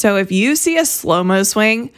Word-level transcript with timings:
So 0.00 0.16
if 0.16 0.32
you 0.32 0.56
see 0.56 0.78
a 0.78 0.86
slow 0.86 1.22
mo 1.22 1.42
swing, 1.42 1.90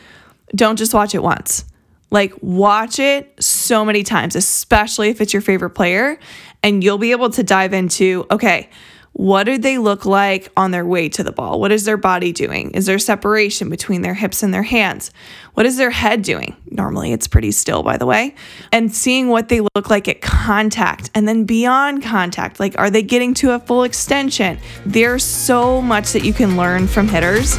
don't 0.57 0.75
just 0.75 0.93
watch 0.93 1.15
it 1.15 1.23
once. 1.23 1.65
Like, 2.11 2.35
watch 2.43 2.99
it 2.99 3.33
so 3.41 3.85
many 3.85 4.03
times, 4.03 4.35
especially 4.35 5.11
if 5.11 5.21
it's 5.21 5.33
your 5.33 5.41
favorite 5.41 5.71
player, 5.71 6.19
and 6.65 6.83
you'll 6.83 6.99
be 6.99 7.13
able 7.13 7.31
to 7.31 7.45
dive 7.45 7.73
into 7.73 8.27
okay, 8.29 8.69
what 9.13 9.45
do 9.45 9.57
they 9.57 9.79
look 9.79 10.05
like 10.05 10.51
on 10.57 10.73
their 10.73 10.85
way 10.85 11.09
to 11.11 11.23
the 11.23 11.31
ball? 11.31 11.61
What 11.61 11.71
is 11.71 11.85
their 11.85 11.97
body 11.97 12.33
doing? 12.33 12.73
Is 12.73 12.87
there 12.87 12.99
separation 12.99 13.69
between 13.69 14.03
their 14.03 14.15
hips 14.15 14.43
and 14.43 14.53
their 14.53 14.63
hands? 14.65 15.13
What 15.55 15.67
is 15.67 15.77
their 15.77 15.91
head 15.91 16.23
doing? 16.23 16.57
Normally, 16.71 17.13
it's 17.13 17.29
pretty 17.29 17.53
still, 17.53 17.85
by 17.85 17.99
the 17.99 18.07
way. 18.07 18.35
And 18.73 18.93
seeing 18.93 19.29
what 19.29 19.49
they 19.49 19.61
look 19.61 19.91
like 19.91 20.09
at 20.09 20.23
contact 20.23 21.11
and 21.15 21.29
then 21.29 21.45
beyond 21.45 22.03
contact. 22.03 22.59
Like, 22.59 22.75
are 22.79 22.91
they 22.91 23.03
getting 23.03 23.33
to 23.35 23.53
a 23.53 23.61
full 23.61 23.85
extension? 23.85 24.59
There's 24.85 25.23
so 25.23 25.81
much 25.81 26.13
that 26.13 26.25
you 26.25 26.33
can 26.33 26.57
learn 26.57 26.89
from 26.89 27.07
hitters. 27.07 27.59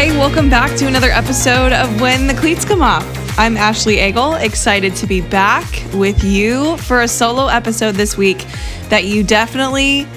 Hey, 0.00 0.16
welcome 0.16 0.48
back 0.48 0.78
to 0.78 0.86
another 0.86 1.10
episode 1.10 1.74
of 1.74 2.00
When 2.00 2.26
the 2.26 2.32
Cleats 2.32 2.64
Come 2.64 2.80
Off. 2.80 3.04
I'm 3.38 3.58
Ashley 3.58 4.00
Eagle, 4.00 4.32
excited 4.32 4.96
to 4.96 5.06
be 5.06 5.20
back 5.20 5.66
with 5.92 6.24
you 6.24 6.78
for 6.78 7.02
a 7.02 7.06
solo 7.06 7.48
episode 7.48 7.96
this 7.96 8.16
week 8.16 8.46
that 8.88 9.04
you 9.04 9.22
definitely 9.22 10.08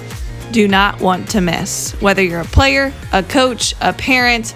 do 0.53 0.69
not 0.69 1.01
want 1.01 1.29
to 1.31 1.41
miss. 1.41 1.91
Whether 1.99 2.23
you're 2.23 2.39
a 2.39 2.45
player, 2.45 2.93
a 3.11 3.23
coach, 3.23 3.75
a 3.81 3.91
parent, 3.91 4.55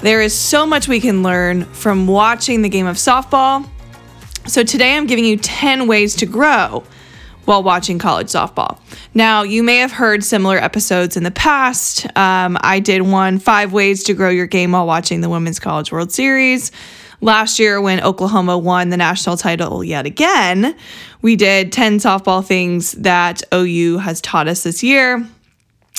there 0.00 0.22
is 0.22 0.32
so 0.32 0.64
much 0.64 0.86
we 0.86 1.00
can 1.00 1.24
learn 1.24 1.64
from 1.64 2.06
watching 2.06 2.62
the 2.62 2.68
game 2.68 2.86
of 2.86 2.98
softball. 2.98 3.68
So 4.46 4.62
today 4.62 4.96
I'm 4.96 5.08
giving 5.08 5.24
you 5.24 5.38
10 5.38 5.88
ways 5.88 6.14
to 6.14 6.24
grow 6.26 6.84
while 7.44 7.62
watching 7.62 7.98
college 7.98 8.28
softball. 8.28 8.78
Now, 9.14 9.42
you 9.42 9.62
may 9.62 9.78
have 9.78 9.92
heard 9.92 10.22
similar 10.24 10.56
episodes 10.56 11.16
in 11.16 11.24
the 11.24 11.30
past. 11.30 12.06
Um, 12.16 12.56
I 12.60 12.80
did 12.80 13.02
one 13.02 13.38
five 13.38 13.72
ways 13.72 14.04
to 14.04 14.14
grow 14.14 14.30
your 14.30 14.46
game 14.46 14.72
while 14.72 14.86
watching 14.86 15.20
the 15.20 15.28
Women's 15.28 15.58
College 15.58 15.92
World 15.92 16.12
Series. 16.12 16.70
Last 17.20 17.60
year, 17.60 17.80
when 17.80 18.00
Oklahoma 18.00 18.58
won 18.58 18.88
the 18.88 18.96
national 18.96 19.36
title 19.36 19.84
yet 19.84 20.06
again, 20.06 20.76
we 21.20 21.36
did 21.36 21.70
10 21.70 21.98
softball 21.98 22.44
things 22.44 22.92
that 22.92 23.42
OU 23.54 23.98
has 23.98 24.20
taught 24.20 24.48
us 24.48 24.64
this 24.64 24.82
year. 24.82 25.24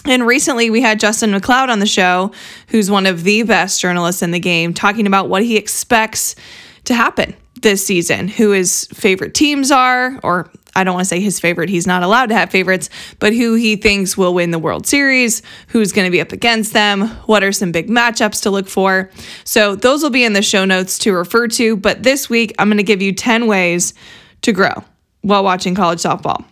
And 0.05 0.27
recently, 0.27 0.69
we 0.69 0.81
had 0.81 0.99
Justin 0.99 1.31
McLeod 1.31 1.69
on 1.69 1.79
the 1.79 1.85
show, 1.85 2.33
who's 2.67 2.91
one 2.91 3.05
of 3.05 3.23
the 3.23 3.43
best 3.43 3.79
journalists 3.79 4.21
in 4.21 4.31
the 4.31 4.39
game, 4.39 4.73
talking 4.73 5.07
about 5.07 5.29
what 5.29 5.43
he 5.43 5.55
expects 5.55 6.35
to 6.83 6.93
happen 6.93 7.33
this 7.61 7.85
season, 7.85 8.27
who 8.27 8.51
his 8.51 8.85
favorite 8.93 9.33
teams 9.33 9.71
are, 9.71 10.19
or 10.23 10.51
I 10.75 10.83
don't 10.83 10.95
want 10.95 11.05
to 11.05 11.09
say 11.09 11.19
his 11.19 11.39
favorite, 11.39 11.69
he's 11.69 11.85
not 11.85 12.03
allowed 12.03 12.27
to 12.27 12.35
have 12.35 12.49
favorites, 12.49 12.89
but 13.19 13.33
who 13.33 13.55
he 13.55 13.75
thinks 13.75 14.17
will 14.17 14.33
win 14.33 14.51
the 14.51 14.59
World 14.59 14.87
Series, 14.87 15.41
who's 15.67 15.91
going 15.91 16.05
to 16.05 16.11
be 16.11 16.21
up 16.21 16.31
against 16.31 16.73
them, 16.73 17.09
what 17.25 17.43
are 17.43 17.51
some 17.51 17.71
big 17.71 17.89
matchups 17.89 18.41
to 18.43 18.49
look 18.49 18.67
for. 18.67 19.09
So 19.43 19.75
those 19.75 20.01
will 20.01 20.09
be 20.09 20.23
in 20.23 20.33
the 20.33 20.41
show 20.41 20.65
notes 20.65 20.97
to 20.99 21.13
refer 21.13 21.47
to. 21.49 21.75
But 21.75 22.03
this 22.03 22.29
week, 22.29 22.55
I'm 22.57 22.69
going 22.69 22.77
to 22.77 22.83
give 22.83 23.01
you 23.01 23.13
10 23.13 23.47
ways 23.47 23.93
to 24.41 24.51
grow 24.51 24.83
while 25.21 25.43
watching 25.43 25.75
college 25.75 25.99
softball. 25.99 26.43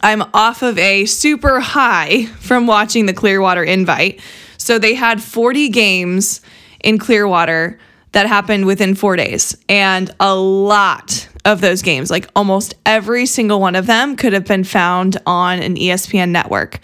I'm 0.00 0.22
off 0.34 0.62
of 0.62 0.78
a 0.78 1.04
super 1.06 1.60
high 1.60 2.26
from 2.26 2.66
watching 2.66 3.06
the 3.06 3.12
Clearwater 3.12 3.62
invite. 3.62 4.20
So 4.56 4.78
they 4.78 4.94
had 4.94 5.22
40 5.22 5.68
games 5.70 6.40
in 6.82 6.98
Clearwater 6.98 7.78
that 8.12 8.26
happened 8.26 8.66
within 8.66 8.94
four 8.94 9.16
days, 9.16 9.56
and 9.68 10.14
a 10.20 10.34
lot 10.34 11.28
of 11.44 11.60
those 11.60 11.82
games, 11.82 12.10
like 12.10 12.28
almost 12.36 12.74
every 12.86 13.26
single 13.26 13.60
one 13.60 13.74
of 13.74 13.86
them, 13.86 14.16
could 14.16 14.32
have 14.32 14.44
been 14.44 14.64
found 14.64 15.18
on 15.26 15.60
an 15.60 15.76
ESPN 15.76 16.30
network. 16.30 16.80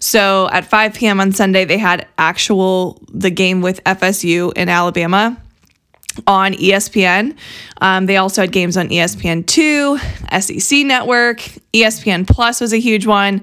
So 0.00 0.48
at 0.50 0.64
5 0.64 0.94
p.m. 0.94 1.20
on 1.20 1.32
Sunday, 1.32 1.64
they 1.64 1.78
had 1.78 2.06
actual 2.18 3.00
the 3.08 3.30
game 3.30 3.62
with 3.62 3.82
FSU 3.84 4.52
in 4.54 4.68
Alabama 4.68 5.38
on 6.26 6.52
ESPN. 6.52 7.36
Um, 7.80 8.06
they 8.06 8.16
also 8.16 8.42
had 8.42 8.52
games 8.52 8.76
on 8.76 8.88
ESPN2, 8.88 10.40
SEC 10.42 10.86
Network, 10.86 11.38
ESPN 11.72 12.26
Plus 12.26 12.60
was 12.60 12.72
a 12.72 12.78
huge 12.78 13.06
one. 13.06 13.42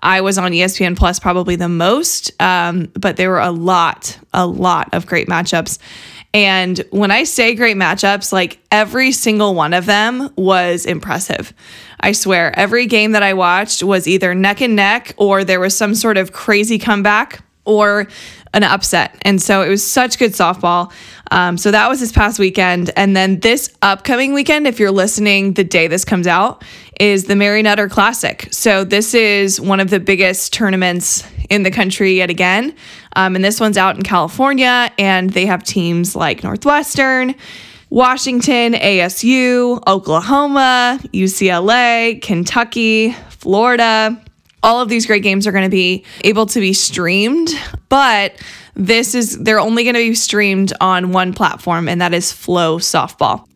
I 0.00 0.20
was 0.20 0.38
on 0.38 0.52
ESPN 0.52 0.96
Plus 0.96 1.18
probably 1.20 1.56
the 1.56 1.68
most, 1.68 2.30
um, 2.40 2.90
but 2.94 3.16
there 3.16 3.30
were 3.30 3.40
a 3.40 3.50
lot, 3.50 4.18
a 4.32 4.46
lot 4.46 4.88
of 4.92 5.06
great 5.06 5.28
matchups. 5.28 5.78
And 6.32 6.78
when 6.90 7.10
I 7.10 7.24
say 7.24 7.54
great 7.54 7.76
matchups, 7.76 8.32
like 8.32 8.60
every 8.70 9.10
single 9.12 9.54
one 9.54 9.74
of 9.74 9.86
them 9.86 10.30
was 10.36 10.86
impressive. 10.86 11.52
I 11.98 12.12
swear, 12.12 12.56
every 12.58 12.86
game 12.86 13.12
that 13.12 13.22
I 13.22 13.34
watched 13.34 13.82
was 13.82 14.06
either 14.06 14.34
neck 14.34 14.60
and 14.60 14.76
neck 14.76 15.14
or 15.16 15.44
there 15.44 15.60
was 15.60 15.76
some 15.76 15.94
sort 15.94 16.16
of 16.16 16.32
crazy 16.32 16.78
comeback 16.78 17.42
or 17.64 18.08
an 18.54 18.62
upset. 18.62 19.16
And 19.22 19.40
so 19.40 19.62
it 19.62 19.68
was 19.68 19.86
such 19.86 20.18
good 20.18 20.32
softball. 20.32 20.92
Um, 21.30 21.56
so 21.56 21.70
that 21.70 21.88
was 21.88 22.00
this 22.00 22.12
past 22.12 22.38
weekend. 22.38 22.90
And 22.96 23.16
then 23.16 23.40
this 23.40 23.72
upcoming 23.82 24.32
weekend, 24.32 24.66
if 24.66 24.80
you're 24.80 24.90
listening 24.90 25.54
the 25.54 25.64
day 25.64 25.86
this 25.86 26.04
comes 26.04 26.26
out, 26.26 26.64
is 27.00 27.24
the 27.24 27.34
Mary 27.34 27.62
Nutter 27.62 27.88
Classic. 27.88 28.46
So 28.52 28.84
this 28.84 29.14
is 29.14 29.58
one 29.58 29.80
of 29.80 29.88
the 29.88 29.98
biggest 29.98 30.52
tournaments 30.52 31.26
in 31.48 31.62
the 31.62 31.70
country 31.70 32.12
yet 32.12 32.28
again. 32.28 32.74
Um, 33.16 33.34
and 33.34 33.44
this 33.44 33.58
one's 33.58 33.78
out 33.78 33.96
in 33.96 34.02
California, 34.02 34.92
and 34.98 35.30
they 35.30 35.46
have 35.46 35.64
teams 35.64 36.14
like 36.14 36.44
Northwestern. 36.44 37.34
Washington, 37.88 38.74
ASU, 38.74 39.82
Oklahoma, 39.88 41.00
UCLA, 41.12 42.20
Kentucky, 42.22 43.12
Florida, 43.30 44.22
all 44.62 44.80
of 44.80 44.88
these 44.88 45.06
great 45.06 45.22
games 45.22 45.46
are 45.46 45.52
going 45.52 45.64
to 45.64 45.70
be 45.70 46.04
able 46.22 46.46
to 46.46 46.60
be 46.60 46.72
streamed, 46.72 47.48
but 47.88 48.34
this 48.74 49.14
is 49.14 49.38
they're 49.38 49.58
only 49.58 49.84
going 49.84 49.94
to 49.94 50.00
be 50.00 50.14
streamed 50.14 50.72
on 50.80 51.12
one 51.12 51.32
platform 51.32 51.88
and 51.88 52.00
that 52.00 52.14
is 52.14 52.26
FloSoftball. 52.26 53.46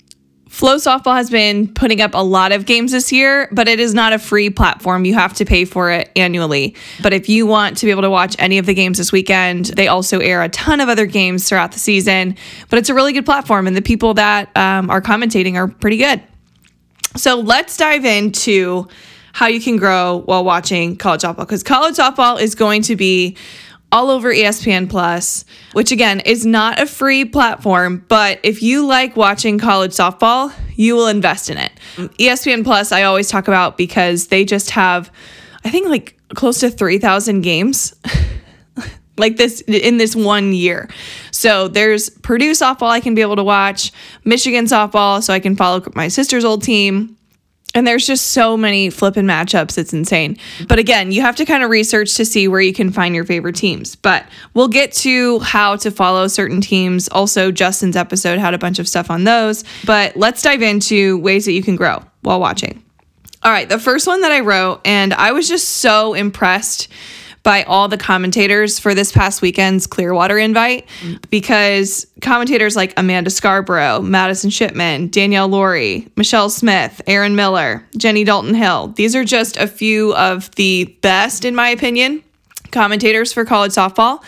FloSoftball 0.54 1.16
has 1.16 1.30
been 1.30 1.66
putting 1.66 2.00
up 2.00 2.12
a 2.14 2.22
lot 2.22 2.52
of 2.52 2.64
games 2.64 2.92
this 2.92 3.10
year, 3.10 3.48
but 3.50 3.66
it 3.66 3.80
is 3.80 3.92
not 3.92 4.12
a 4.12 4.20
free 4.20 4.50
platform. 4.50 5.04
You 5.04 5.14
have 5.14 5.34
to 5.34 5.44
pay 5.44 5.64
for 5.64 5.90
it 5.90 6.12
annually. 6.14 6.76
But 7.02 7.12
if 7.12 7.28
you 7.28 7.44
want 7.44 7.76
to 7.78 7.86
be 7.86 7.90
able 7.90 8.02
to 8.02 8.10
watch 8.10 8.36
any 8.38 8.58
of 8.58 8.64
the 8.64 8.72
games 8.72 8.98
this 8.98 9.10
weekend, 9.10 9.66
they 9.66 9.88
also 9.88 10.20
air 10.20 10.44
a 10.44 10.48
ton 10.48 10.80
of 10.80 10.88
other 10.88 11.06
games 11.06 11.48
throughout 11.48 11.72
the 11.72 11.80
season. 11.80 12.36
But 12.70 12.78
it's 12.78 12.88
a 12.88 12.94
really 12.94 13.12
good 13.12 13.24
platform, 13.24 13.66
and 13.66 13.76
the 13.76 13.82
people 13.82 14.14
that 14.14 14.56
um, 14.56 14.90
are 14.90 15.02
commentating 15.02 15.56
are 15.56 15.66
pretty 15.66 15.96
good. 15.96 16.22
So 17.16 17.40
let's 17.40 17.76
dive 17.76 18.04
into 18.04 18.86
how 19.32 19.46
you 19.48 19.60
can 19.60 19.76
grow 19.76 20.22
while 20.26 20.44
watching 20.44 20.94
college 20.96 21.22
softball 21.22 21.38
because 21.38 21.64
college 21.64 21.96
softball 21.96 22.40
is 22.40 22.54
going 22.54 22.82
to 22.82 22.94
be 22.94 23.36
all 23.94 24.10
over 24.10 24.34
ESPN 24.34 24.90
Plus, 24.90 25.44
which 25.72 25.92
again 25.92 26.18
is 26.18 26.44
not 26.44 26.80
a 26.80 26.86
free 26.86 27.24
platform, 27.24 28.04
but 28.08 28.40
if 28.42 28.60
you 28.60 28.84
like 28.84 29.16
watching 29.16 29.56
college 29.56 29.92
softball, 29.92 30.52
you 30.74 30.96
will 30.96 31.06
invest 31.06 31.48
in 31.48 31.56
it. 31.58 31.70
ESPN 32.18 32.64
Plus, 32.64 32.90
I 32.90 33.04
always 33.04 33.28
talk 33.28 33.46
about 33.46 33.78
because 33.78 34.26
they 34.26 34.44
just 34.44 34.70
have, 34.70 35.12
I 35.64 35.70
think, 35.70 35.88
like 35.88 36.18
close 36.34 36.58
to 36.58 36.70
3,000 36.70 37.42
games. 37.42 37.94
like 39.16 39.36
this 39.36 39.60
in 39.60 39.96
this 39.96 40.16
one 40.16 40.52
year. 40.52 40.88
So 41.30 41.68
there's 41.68 42.10
Purdue 42.10 42.50
softball 42.50 42.88
I 42.88 42.98
can 42.98 43.14
be 43.14 43.22
able 43.22 43.36
to 43.36 43.44
watch, 43.44 43.92
Michigan 44.24 44.64
softball, 44.64 45.22
so 45.22 45.32
I 45.32 45.38
can 45.38 45.54
follow 45.54 45.84
my 45.94 46.08
sister's 46.08 46.44
old 46.44 46.64
team 46.64 47.16
And 47.74 47.86
there's 47.86 48.06
just 48.06 48.28
so 48.28 48.56
many 48.56 48.88
flipping 48.88 49.24
matchups. 49.24 49.76
It's 49.76 49.92
insane. 49.92 50.38
But 50.68 50.78
again, 50.78 51.10
you 51.10 51.22
have 51.22 51.36
to 51.36 51.44
kind 51.44 51.64
of 51.64 51.70
research 51.70 52.14
to 52.14 52.24
see 52.24 52.46
where 52.46 52.60
you 52.60 52.72
can 52.72 52.92
find 52.92 53.14
your 53.14 53.24
favorite 53.24 53.56
teams. 53.56 53.96
But 53.96 54.26
we'll 54.54 54.68
get 54.68 54.92
to 54.92 55.40
how 55.40 55.76
to 55.76 55.90
follow 55.90 56.28
certain 56.28 56.60
teams. 56.60 57.08
Also, 57.08 57.50
Justin's 57.50 57.96
episode 57.96 58.38
had 58.38 58.54
a 58.54 58.58
bunch 58.58 58.78
of 58.78 58.88
stuff 58.88 59.10
on 59.10 59.24
those. 59.24 59.64
But 59.84 60.16
let's 60.16 60.40
dive 60.40 60.62
into 60.62 61.18
ways 61.18 61.44
that 61.46 61.52
you 61.52 61.62
can 61.62 61.74
grow 61.74 62.02
while 62.22 62.38
watching. 62.38 62.82
All 63.42 63.52
right, 63.52 63.68
the 63.68 63.78
first 63.78 64.06
one 64.06 64.22
that 64.22 64.32
I 64.32 64.40
wrote, 64.40 64.80
and 64.86 65.12
I 65.12 65.32
was 65.32 65.48
just 65.48 65.68
so 65.68 66.14
impressed 66.14 66.88
by 67.44 67.62
all 67.64 67.88
the 67.88 67.98
commentators 67.98 68.78
for 68.78 68.94
this 68.94 69.12
past 69.12 69.42
weekend's 69.42 69.86
Clearwater 69.86 70.38
invite 70.38 70.88
because 71.30 72.06
commentators 72.22 72.74
like 72.74 72.94
Amanda 72.96 73.30
Scarborough, 73.30 74.00
Madison 74.00 74.50
Shipman, 74.50 75.08
Danielle 75.08 75.48
Lawrie, 75.48 76.08
Michelle 76.16 76.48
Smith, 76.48 77.00
Aaron 77.06 77.36
Miller, 77.36 77.86
Jenny 77.96 78.24
Dalton 78.24 78.54
Hill, 78.54 78.88
these 78.96 79.14
are 79.14 79.24
just 79.24 79.58
a 79.58 79.66
few 79.68 80.14
of 80.14 80.50
the 80.56 80.86
best, 81.02 81.44
in 81.44 81.54
my 81.54 81.68
opinion, 81.68 82.24
commentators 82.72 83.32
for 83.32 83.44
college 83.44 83.72
softball. 83.72 84.24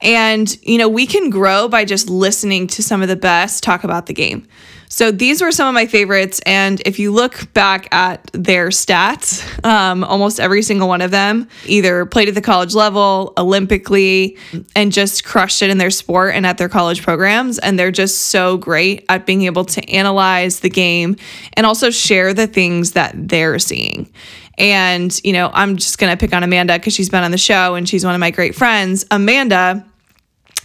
And, 0.00 0.56
you 0.62 0.78
know, 0.78 0.88
we 0.88 1.06
can 1.06 1.30
grow 1.30 1.68
by 1.68 1.84
just 1.84 2.08
listening 2.08 2.66
to 2.68 2.82
some 2.82 3.02
of 3.02 3.08
the 3.08 3.16
best 3.16 3.62
talk 3.62 3.84
about 3.84 4.06
the 4.06 4.14
game. 4.14 4.46
So 4.88 5.10
these 5.10 5.42
were 5.42 5.52
some 5.52 5.68
of 5.68 5.74
my 5.74 5.86
favorites. 5.86 6.40
And 6.46 6.80
if 6.86 6.98
you 6.98 7.12
look 7.12 7.52
back 7.52 7.92
at 7.92 8.30
their 8.32 8.68
stats, 8.68 9.64
um, 9.64 10.04
almost 10.04 10.40
every 10.40 10.62
single 10.62 10.88
one 10.88 11.00
of 11.00 11.10
them 11.10 11.48
either 11.66 12.06
played 12.06 12.28
at 12.28 12.34
the 12.34 12.40
college 12.40 12.74
level, 12.74 13.32
Olympically, 13.36 14.38
and 14.74 14.92
just 14.92 15.24
crushed 15.24 15.62
it 15.62 15.70
in 15.70 15.78
their 15.78 15.90
sport 15.90 16.34
and 16.34 16.46
at 16.46 16.58
their 16.58 16.68
college 16.68 17.02
programs. 17.02 17.58
And 17.58 17.78
they're 17.78 17.90
just 17.90 18.26
so 18.26 18.56
great 18.56 19.04
at 19.08 19.26
being 19.26 19.42
able 19.42 19.64
to 19.66 19.90
analyze 19.90 20.60
the 20.60 20.70
game 20.70 21.16
and 21.54 21.66
also 21.66 21.90
share 21.90 22.32
the 22.32 22.46
things 22.46 22.92
that 22.92 23.14
they're 23.16 23.58
seeing. 23.58 24.10
And, 24.58 25.18
you 25.22 25.32
know, 25.32 25.50
I'm 25.52 25.76
just 25.76 25.98
going 25.98 26.10
to 26.10 26.16
pick 26.16 26.32
on 26.32 26.42
Amanda 26.42 26.78
because 26.78 26.94
she's 26.94 27.10
been 27.10 27.24
on 27.24 27.30
the 27.30 27.38
show 27.38 27.74
and 27.74 27.88
she's 27.88 28.04
one 28.04 28.14
of 28.14 28.20
my 28.20 28.30
great 28.30 28.54
friends. 28.54 29.04
Amanda 29.10 29.84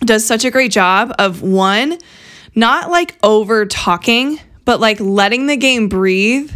does 0.06 0.26
such 0.26 0.46
a 0.46 0.52
great 0.52 0.72
job 0.72 1.14
of 1.20 1.42
one, 1.42 1.98
not 2.56 2.90
like 2.90 3.18
over 3.24 3.66
talking, 3.66 4.40
but 4.66 4.80
like 4.80 5.00
letting 5.00 5.48
the 5.48 5.58
game 5.58 5.90
breathe 5.90 6.52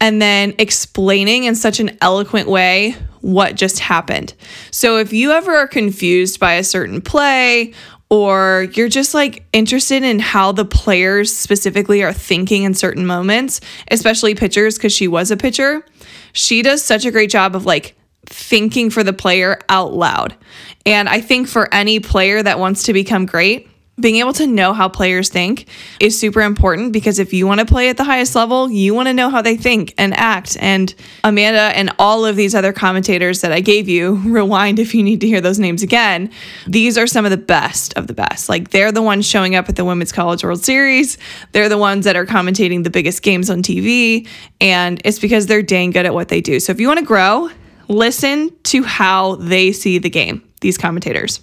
and 0.00 0.20
then 0.20 0.54
explaining 0.58 1.44
in 1.44 1.54
such 1.54 1.80
an 1.80 1.96
eloquent 2.00 2.48
way 2.48 2.96
what 3.20 3.54
just 3.54 3.78
happened. 3.78 4.34
So 4.70 4.98
if 4.98 5.12
you 5.12 5.30
ever 5.30 5.54
are 5.54 5.68
confused 5.68 6.40
by 6.40 6.54
a 6.54 6.64
certain 6.64 7.00
play 7.00 7.72
or 8.10 8.68
you're 8.74 8.88
just 8.88 9.14
like 9.14 9.44
interested 9.52 10.02
in 10.02 10.18
how 10.18 10.52
the 10.52 10.64
players 10.64 11.34
specifically 11.34 12.02
are 12.02 12.12
thinking 12.12 12.64
in 12.64 12.74
certain 12.74 13.06
moments, 13.06 13.60
especially 13.90 14.34
pitchers, 14.34 14.76
because 14.76 14.92
she 14.92 15.08
was 15.08 15.30
a 15.30 15.36
pitcher, 15.36 15.86
she 16.32 16.62
does 16.62 16.82
such 16.82 17.04
a 17.04 17.10
great 17.10 17.30
job 17.30 17.54
of 17.54 17.64
like 17.64 17.96
thinking 18.26 18.90
for 18.90 19.02
the 19.02 19.12
player 19.12 19.58
out 19.68 19.94
loud. 19.94 20.36
And 20.84 21.08
I 21.08 21.20
think 21.20 21.48
for 21.48 21.72
any 21.72 22.00
player 22.00 22.42
that 22.42 22.58
wants 22.58 22.82
to 22.84 22.92
become 22.92 23.24
great, 23.24 23.68
being 24.00 24.16
able 24.16 24.32
to 24.32 24.46
know 24.46 24.72
how 24.72 24.88
players 24.88 25.28
think 25.28 25.66
is 26.00 26.18
super 26.18 26.40
important 26.40 26.92
because 26.92 27.18
if 27.18 27.34
you 27.34 27.46
want 27.46 27.60
to 27.60 27.66
play 27.66 27.90
at 27.90 27.98
the 27.98 28.04
highest 28.04 28.34
level, 28.34 28.70
you 28.70 28.94
want 28.94 29.06
to 29.06 29.12
know 29.12 29.28
how 29.28 29.42
they 29.42 29.54
think 29.54 29.92
and 29.98 30.14
act. 30.14 30.56
And 30.60 30.94
Amanda 31.22 31.76
and 31.76 31.92
all 31.98 32.24
of 32.24 32.34
these 32.34 32.54
other 32.54 32.72
commentators 32.72 33.42
that 33.42 33.52
I 33.52 33.60
gave 33.60 33.88
you, 33.88 34.14
rewind 34.24 34.78
if 34.78 34.94
you 34.94 35.02
need 35.02 35.20
to 35.20 35.26
hear 35.26 35.42
those 35.42 35.58
names 35.58 35.82
again, 35.82 36.30
these 36.66 36.96
are 36.96 37.06
some 37.06 37.26
of 37.26 37.30
the 37.30 37.36
best 37.36 37.92
of 37.94 38.06
the 38.06 38.14
best. 38.14 38.48
Like 38.48 38.70
they're 38.70 38.92
the 38.92 39.02
ones 39.02 39.26
showing 39.26 39.54
up 39.54 39.68
at 39.68 39.76
the 39.76 39.84
Women's 39.84 40.12
College 40.12 40.42
World 40.42 40.64
Series, 40.64 41.18
they're 41.52 41.68
the 41.68 41.78
ones 41.78 42.06
that 42.06 42.16
are 42.16 42.26
commentating 42.26 42.84
the 42.84 42.90
biggest 42.90 43.22
games 43.22 43.50
on 43.50 43.62
TV, 43.62 44.26
and 44.60 45.02
it's 45.04 45.18
because 45.18 45.46
they're 45.46 45.62
dang 45.62 45.90
good 45.90 46.06
at 46.06 46.14
what 46.14 46.28
they 46.28 46.40
do. 46.40 46.60
So 46.60 46.72
if 46.72 46.80
you 46.80 46.88
want 46.88 47.00
to 47.00 47.06
grow, 47.06 47.50
listen 47.88 48.56
to 48.64 48.82
how 48.84 49.36
they 49.36 49.70
see 49.72 49.98
the 49.98 50.10
game, 50.10 50.42
these 50.62 50.78
commentators. 50.78 51.40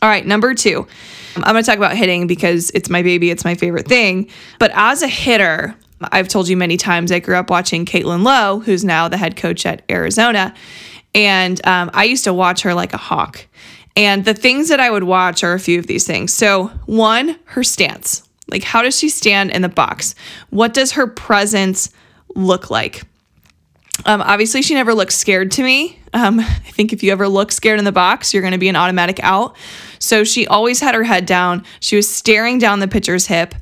All 0.00 0.08
right, 0.08 0.26
number 0.26 0.54
two. 0.54 0.86
I'm 1.44 1.52
going 1.52 1.62
to 1.62 1.70
talk 1.70 1.78
about 1.78 1.96
hitting 1.96 2.26
because 2.26 2.70
it's 2.70 2.88
my 2.88 3.02
baby, 3.02 3.30
it's 3.30 3.44
my 3.44 3.54
favorite 3.54 3.86
thing. 3.86 4.28
But 4.58 4.70
as 4.74 5.02
a 5.02 5.08
hitter, 5.08 5.74
I've 6.00 6.28
told 6.28 6.48
you 6.48 6.56
many 6.56 6.76
times 6.76 7.12
I 7.12 7.20
grew 7.20 7.36
up 7.36 7.50
watching 7.50 7.84
Caitlin 7.84 8.22
Lowe, 8.22 8.60
who's 8.60 8.84
now 8.84 9.08
the 9.08 9.16
head 9.16 9.36
coach 9.36 9.66
at 9.66 9.82
Arizona. 9.90 10.54
And 11.14 11.64
um, 11.66 11.90
I 11.94 12.04
used 12.04 12.24
to 12.24 12.34
watch 12.34 12.62
her 12.62 12.74
like 12.74 12.92
a 12.92 12.98
hawk. 12.98 13.46
And 13.96 14.24
the 14.24 14.34
things 14.34 14.68
that 14.68 14.80
I 14.80 14.90
would 14.90 15.04
watch 15.04 15.42
are 15.42 15.54
a 15.54 15.60
few 15.60 15.78
of 15.78 15.86
these 15.86 16.06
things. 16.06 16.32
So, 16.32 16.66
one, 16.84 17.38
her 17.46 17.64
stance. 17.64 18.22
Like, 18.48 18.62
how 18.62 18.82
does 18.82 18.98
she 18.98 19.08
stand 19.08 19.50
in 19.50 19.62
the 19.62 19.68
box? 19.68 20.14
What 20.50 20.74
does 20.74 20.92
her 20.92 21.06
presence 21.06 21.90
look 22.34 22.70
like? 22.70 23.02
Um, 24.04 24.20
obviously, 24.20 24.60
she 24.60 24.74
never 24.74 24.92
looks 24.92 25.16
scared 25.16 25.50
to 25.52 25.62
me. 25.62 25.98
Um, 26.12 26.40
I 26.40 26.44
think 26.44 26.92
if 26.92 27.02
you 27.02 27.10
ever 27.12 27.26
look 27.26 27.50
scared 27.50 27.78
in 27.78 27.86
the 27.86 27.92
box, 27.92 28.34
you're 28.34 28.42
going 28.42 28.52
to 28.52 28.58
be 28.58 28.68
an 28.68 28.76
automatic 28.76 29.18
out. 29.22 29.56
So 29.98 30.24
she 30.24 30.46
always 30.46 30.80
had 30.80 30.94
her 30.94 31.04
head 31.04 31.26
down. 31.26 31.64
She 31.80 31.96
was 31.96 32.08
staring 32.08 32.58
down 32.58 32.80
the 32.80 32.88
pitcher's 32.88 33.26
hip, 33.26 33.54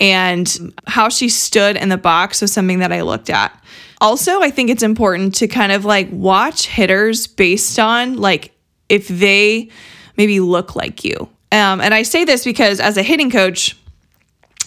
and 0.00 0.74
how 0.86 1.08
she 1.08 1.28
stood 1.28 1.76
in 1.76 1.88
the 1.88 1.98
box 1.98 2.40
was 2.40 2.52
something 2.52 2.80
that 2.80 2.92
I 2.92 3.02
looked 3.02 3.30
at. 3.30 3.56
Also, 4.00 4.42
I 4.42 4.50
think 4.50 4.68
it's 4.70 4.82
important 4.82 5.36
to 5.36 5.48
kind 5.48 5.70
of 5.72 5.84
like 5.84 6.08
watch 6.10 6.66
hitters 6.66 7.26
based 7.26 7.78
on 7.78 8.16
like 8.16 8.52
if 8.88 9.06
they 9.08 9.70
maybe 10.16 10.40
look 10.40 10.74
like 10.74 11.04
you. 11.04 11.28
Um, 11.52 11.80
and 11.80 11.94
I 11.94 12.02
say 12.02 12.24
this 12.24 12.44
because 12.44 12.80
as 12.80 12.96
a 12.96 13.02
hitting 13.02 13.30
coach, 13.30 13.76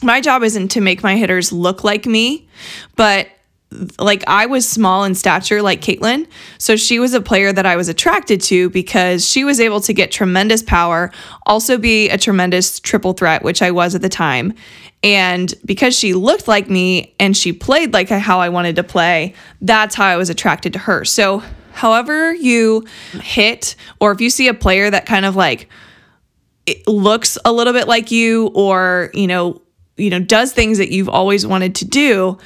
my 0.02 0.22
job 0.22 0.44
isn't 0.44 0.70
to 0.70 0.82
make 0.82 1.04
my 1.04 1.16
hitters 1.16 1.52
look 1.52 1.84
like 1.84 2.06
me, 2.06 2.48
but 2.96 3.28
like 4.00 4.24
I 4.28 4.46
was 4.46 4.68
small 4.68 5.04
in 5.04 5.16
stature 5.16 5.62
like 5.62 5.82
Caitlin. 5.82 6.28
So 6.58 6.76
she 6.76 7.00
was 7.00 7.14
a 7.14 7.22
player 7.22 7.52
that 7.54 7.66
I 7.66 7.76
was 7.76 7.90
attracted 7.90 8.42
to 8.44 8.70
because 8.70 9.30
she 9.30 9.44
was 9.44 9.60
able 9.60 9.82
to 9.82 9.94
get 9.94 10.12
tremendous 10.12 10.64
power, 10.64 11.12
also 11.46 11.78
be 11.78 12.10
a 12.10 12.18
tremendous 12.18 12.80
triple 12.80 13.14
threat, 13.14 13.44
which 13.44 13.62
I 13.62 13.72
was 13.72 13.96
at 13.96 14.02
the 14.02 14.10
time. 14.10 14.54
And 15.04 15.54
because 15.64 15.98
she 15.98 16.14
looked 16.14 16.48
like 16.48 16.70
me 16.70 17.14
and 17.20 17.38
she 17.38 17.54
played 17.54 17.94
like 17.94 18.10
how 18.10 18.40
I 18.40 18.50
wanted 18.50 18.76
to 18.78 18.84
play, 18.84 19.36
that's 19.62 19.94
how 19.94 20.06
I 20.06 20.16
was 20.16 20.30
attracted 20.30 20.74
to 20.74 20.80
her. 20.80 21.06
So, 21.06 21.44
however 21.74 22.34
you 22.34 22.86
hit, 23.22 23.76
or 24.00 24.12
if 24.12 24.22
you 24.22 24.30
see 24.30 24.48
a 24.48 24.54
player 24.54 24.90
that 24.90 25.06
kind 25.06 25.26
of 25.26 25.36
like 25.36 25.70
looks 26.88 27.38
a 27.46 27.52
little 27.52 27.74
bit 27.74 27.88
like 27.88 28.10
you, 28.12 28.48
or, 28.56 29.12
you 29.14 29.28
know, 29.28 29.62
you 29.98 30.10
know, 30.10 30.20
does 30.20 30.54
things 30.54 30.78
that 30.78 30.92
you've 30.92 31.10
always 31.10 31.46
wanted 31.46 31.76
to 31.76 31.86
do, 31.86 32.38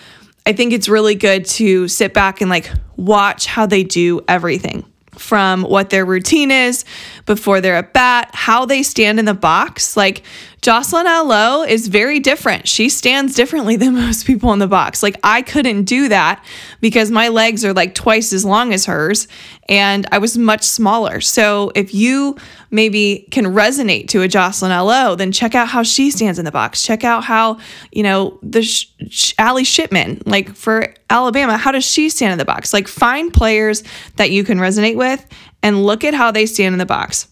I 0.46 0.54
think 0.54 0.74
it's 0.74 0.90
really 0.90 1.16
good 1.16 1.46
to 1.46 1.88
sit 1.88 2.14
back 2.14 2.42
and 2.42 2.50
like 2.50 2.72
watch 2.96 3.46
how 3.46 3.66
they 3.66 3.84
do 3.84 4.22
everything 4.28 4.86
from 5.12 5.64
what 5.64 5.90
their 5.90 6.06
routine 6.06 6.50
is 6.50 6.86
before 7.26 7.62
they're 7.62 7.76
at 7.76 7.94
bat, 7.94 8.30
how 8.34 8.66
they 8.66 8.84
stand 8.84 9.20
in 9.20 9.26
the 9.26 9.34
box. 9.34 9.98
Like 9.98 10.24
Jocelyn 10.62 11.08
Alo 11.08 11.64
is 11.64 11.88
very 11.88 12.20
different. 12.20 12.68
She 12.68 12.90
stands 12.90 13.34
differently 13.34 13.76
than 13.78 13.94
most 13.96 14.26
people 14.26 14.52
in 14.54 14.60
the 14.60 14.68
box. 14.68 15.02
Like 15.02 15.18
I 15.24 15.42
couldn't 15.42 15.86
do 15.86 16.10
that 16.10 16.44
because 16.82 17.12
my 17.12 17.30
legs 17.30 17.64
are 17.64 17.74
like 17.74 17.96
twice 17.96 18.34
as 18.34 18.44
long 18.44 18.74
as 18.74 18.86
hers 18.86 19.28
and 19.70 20.06
I 20.12 20.18
was 20.18 20.38
much 20.38 20.64
smaller. 20.64 21.22
So 21.22 21.72
if 21.76 21.94
you 21.94 22.38
maybe 22.72 23.28
can 23.32 23.46
resonate 23.46 24.10
to 24.10 24.22
a 24.22 24.28
Jocelyn 24.28 24.72
Alo, 24.72 25.16
then 25.16 25.32
check 25.32 25.56
out 25.56 25.70
how 25.70 25.84
she 25.84 26.12
stands 26.12 26.40
in 26.40 26.46
the 26.46 26.52
box. 26.52 26.84
Check 26.84 27.04
out 27.04 27.24
how, 27.24 27.60
you 27.92 28.04
know, 28.04 28.40
the 28.44 28.64
Sh- 28.64 29.34
Allie 29.38 29.64
Shipman, 29.64 30.24
like 30.26 30.56
for 30.56 30.94
Alabama, 31.10 31.58
how 31.58 31.72
does 31.72 31.86
she 31.86 32.10
stand 32.10 32.34
in 32.34 32.38
the 32.38 32.46
box? 32.46 32.74
Like 32.74 32.88
find 32.88 33.34
players 33.34 33.84
that 34.18 34.32
you 34.32 34.44
can 34.44 34.58
resonate 34.58 34.96
with 34.96 35.26
and 35.64 35.84
look 35.86 36.04
at 36.04 36.14
how 36.14 36.32
they 36.32 36.46
stand 36.46 36.74
in 36.74 36.80
the 36.80 36.86
box. 36.86 37.28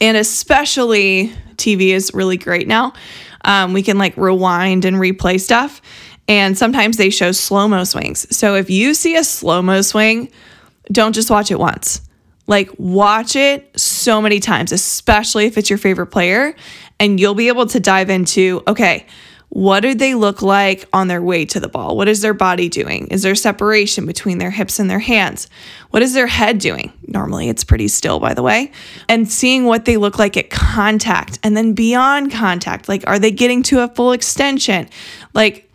And 0.00 0.16
especially 0.16 1.32
TV 1.56 1.88
is 1.88 2.12
really 2.14 2.36
great 2.36 2.66
now. 2.66 2.92
Um, 3.44 3.72
we 3.72 3.82
can 3.82 3.98
like 3.98 4.16
rewind 4.16 4.84
and 4.84 4.96
replay 4.96 5.40
stuff. 5.40 5.82
And 6.28 6.56
sometimes 6.56 6.96
they 6.96 7.10
show 7.10 7.32
slow 7.32 7.68
mo 7.68 7.84
swings. 7.84 8.34
So 8.34 8.54
if 8.54 8.70
you 8.70 8.94
see 8.94 9.16
a 9.16 9.24
slow 9.24 9.62
mo 9.62 9.82
swing, 9.82 10.30
don't 10.90 11.12
just 11.12 11.30
watch 11.30 11.50
it 11.50 11.58
once. 11.58 12.00
Like, 12.46 12.70
watch 12.76 13.36
it 13.36 13.70
so 13.78 14.20
many 14.20 14.40
times, 14.40 14.72
especially 14.72 15.46
if 15.46 15.56
it's 15.56 15.70
your 15.70 15.78
favorite 15.78 16.08
player, 16.08 16.56
and 16.98 17.20
you'll 17.20 17.34
be 17.34 17.48
able 17.48 17.66
to 17.66 17.80
dive 17.80 18.10
into 18.10 18.62
okay, 18.66 19.06
what 19.54 19.80
do 19.80 19.94
they 19.94 20.14
look 20.14 20.40
like 20.40 20.88
on 20.94 21.08
their 21.08 21.20
way 21.20 21.44
to 21.44 21.60
the 21.60 21.68
ball? 21.68 21.94
What 21.94 22.08
is 22.08 22.22
their 22.22 22.32
body 22.32 22.70
doing? 22.70 23.08
Is 23.08 23.20
there 23.20 23.34
separation 23.34 24.06
between 24.06 24.38
their 24.38 24.50
hips 24.50 24.78
and 24.78 24.88
their 24.88 24.98
hands? 24.98 25.46
What 25.90 26.02
is 26.02 26.14
their 26.14 26.26
head 26.26 26.58
doing? 26.58 26.90
Normally, 27.06 27.50
it's 27.50 27.62
pretty 27.62 27.88
still, 27.88 28.18
by 28.18 28.32
the 28.32 28.42
way. 28.42 28.72
And 29.10 29.30
seeing 29.30 29.66
what 29.66 29.84
they 29.84 29.98
look 29.98 30.18
like 30.18 30.38
at 30.38 30.48
contact 30.48 31.38
and 31.42 31.54
then 31.54 31.74
beyond 31.74 32.32
contact. 32.32 32.88
Like, 32.88 33.06
are 33.06 33.18
they 33.18 33.30
getting 33.30 33.62
to 33.64 33.80
a 33.80 33.88
full 33.88 34.12
extension? 34.12 34.88
Like, 35.34 35.70